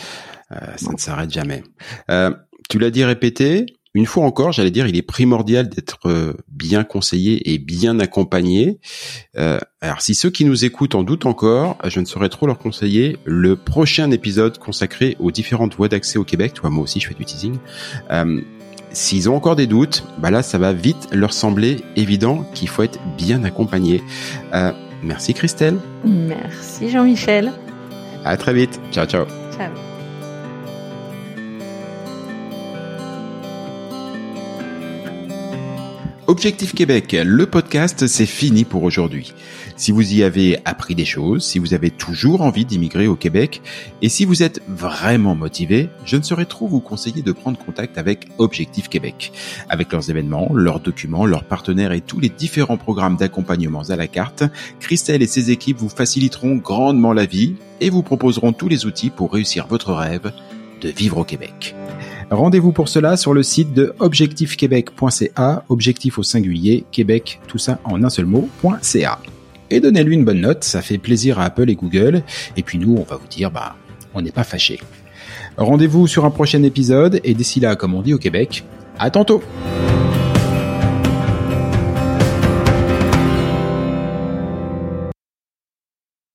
Euh, 0.53 0.57
ça 0.77 0.93
ne 0.93 0.99
s'arrête 0.99 1.31
jamais. 1.31 1.63
Euh, 2.11 2.31
tu 2.69 2.79
l'as 2.79 2.91
dit 2.91 3.05
répété, 3.05 3.67
une 3.97 4.05
fois 4.05 4.25
encore, 4.27 4.53
j'allais 4.53 4.71
dire, 4.71 4.87
il 4.87 4.97
est 4.97 5.03
primordial 5.03 5.71
d'être 5.71 6.01
euh, 6.05 6.35
bien 6.49 6.85
conseillé 6.85 7.51
et 7.55 7.57
bien 7.57 7.99
accompagné. 7.99 8.79
Euh, 9.39 9.59
alors, 9.81 10.03
si 10.03 10.15
ceux 10.15 10.29
qui 10.29 10.45
nous 10.45 10.67
écoutent 10.67 10.95
en 10.95 11.03
doutent 11.03 11.25
encore, 11.25 11.79
je 11.83 12.01
ne 12.01 12.05
saurais 12.05 12.29
trop 12.29 12.47
leur 12.47 12.59
conseiller 12.59 13.17
le 13.25 13.57
prochain 13.57 14.11
épisode 14.11 14.59
consacré 14.59 15.17
aux 15.19 15.31
différentes 15.31 15.77
voies 15.77 15.89
d'accès 15.89 16.19
au 16.19 16.25
Québec. 16.25 16.53
Toi, 16.53 16.69
moi 16.69 16.85
aussi, 16.85 17.01
je 17.01 17.09
fais 17.09 17.15
du 17.15 17.25
teasing. 17.25 17.57
Euh, 18.11 18.43
S'ils 18.93 19.29
ont 19.29 19.37
encore 19.37 19.57
des 19.57 19.67
doutes, 19.67 20.05
bah 20.19 20.31
là, 20.31 20.43
ça 20.43 20.57
va 20.57 20.73
vite 20.73 21.09
leur 21.13 21.35
sembler 21.35 21.83
évident 21.97 22.45
qu'il 22.55 22.69
faut 22.69 22.83
être 22.83 22.99
bien 23.19 23.45
accompagné. 23.45 24.03
Euh, 24.55 24.73
merci 25.07 25.35
Christelle. 25.35 25.79
Merci 26.05 26.91
Jean-Michel. 26.91 27.53
À 28.25 28.37
très 28.37 28.53
vite. 28.53 28.81
Ciao, 28.93 29.07
ciao. 29.07 29.25
Ciao. 29.57 29.71
Objectif 36.27 36.75
Québec, 36.75 37.17
le 37.25 37.47
podcast, 37.47 38.09
c'est 38.09 38.27
fini 38.27 38.65
pour 38.65 38.83
aujourd'hui. 38.83 39.33
Si 39.79 39.93
vous 39.93 40.15
y 40.15 40.23
avez 40.23 40.59
appris 40.65 40.95
des 40.95 41.05
choses, 41.05 41.45
si 41.45 41.59
vous 41.59 41.75
avez 41.75 41.91
toujours 41.91 42.41
envie 42.41 42.65
d'immigrer 42.65 43.07
au 43.07 43.15
Québec, 43.15 43.61
et 44.01 44.09
si 44.09 44.25
vous 44.25 44.43
êtes 44.43 44.63
vraiment 44.67 45.35
motivé, 45.35 45.91
je 46.07 46.17
ne 46.17 46.23
saurais 46.23 46.47
trop 46.47 46.67
vous 46.67 46.81
conseiller 46.81 47.21
de 47.21 47.33
prendre 47.33 47.59
contact 47.59 47.99
avec 47.99 48.27
Objectif 48.39 48.89
Québec. 48.89 49.33
Avec 49.69 49.93
leurs 49.93 50.09
événements, 50.09 50.51
leurs 50.55 50.81
documents, 50.81 51.27
leurs 51.27 51.45
partenaires 51.45 51.93
et 51.93 52.01
tous 52.01 52.21
les 52.21 52.31
différents 52.31 52.79
programmes 52.79 53.17
d'accompagnement 53.17 53.83
à 53.83 53.97
la 53.97 54.07
carte, 54.07 54.45
Christelle 54.81 55.21
et 55.21 55.27
ses 55.27 55.51
équipes 55.51 55.77
vous 55.77 55.91
faciliteront 55.91 56.57
grandement 56.57 57.13
la 57.13 57.27
vie 57.27 57.57
et 57.83 57.91
vous 57.91 58.03
proposeront 58.03 58.55
tous 58.55 58.69
les 58.69 58.87
outils 58.87 59.11
pour 59.11 59.31
réussir 59.31 59.67
votre 59.67 59.93
rêve 59.93 60.33
de 60.81 60.89
vivre 60.89 61.19
au 61.19 61.25
Québec. 61.25 61.75
Rendez-vous 62.31 62.73
pour 62.73 62.89
cela 62.89 63.19
sur 63.19 63.35
le 63.35 63.43
site 63.43 63.75
de 63.75 63.95
objectifquebec.ca, 63.99 65.65
objectif 65.69 66.19
au 66.19 66.23
singulier, 66.23 66.85
Québec, 66.91 67.41
tout 67.47 67.59
ça 67.59 67.79
en 67.85 68.03
un 68.03 68.11
seul 68.11 68.25
mot.ca. 68.25 69.19
Et 69.71 69.81
donnez-lui 69.81 70.15
une 70.15 70.25
bonne 70.25 70.41
note, 70.41 70.65
ça 70.65 70.83
fait 70.83 70.99
plaisir 70.99 71.39
à 71.39 71.45
Apple 71.45 71.69
et 71.71 71.75
Google. 71.75 72.23
Et 72.57 72.63
puis 72.63 72.79
nous, 72.79 72.97
on 72.97 73.03
va 73.03 73.17
vous 73.17 73.29
dire, 73.29 73.51
bah, 73.51 73.77
on 74.15 74.23
n'est 74.23 74.31
pas 74.31 74.45
fâchés. 74.45 74.81
Rendez-vous 75.57 76.07
sur 76.07 76.25
un 76.25 76.31
prochain 76.31 76.63
épisode 76.63 77.21
et 77.25 77.35
d'ici 77.35 77.61
là, 77.61 77.77
comme 77.77 77.95
on 77.95 78.03
dit 78.03 78.15
au 78.15 78.19
Québec, 78.19 78.65
à 78.99 79.11
tantôt! 79.11 79.43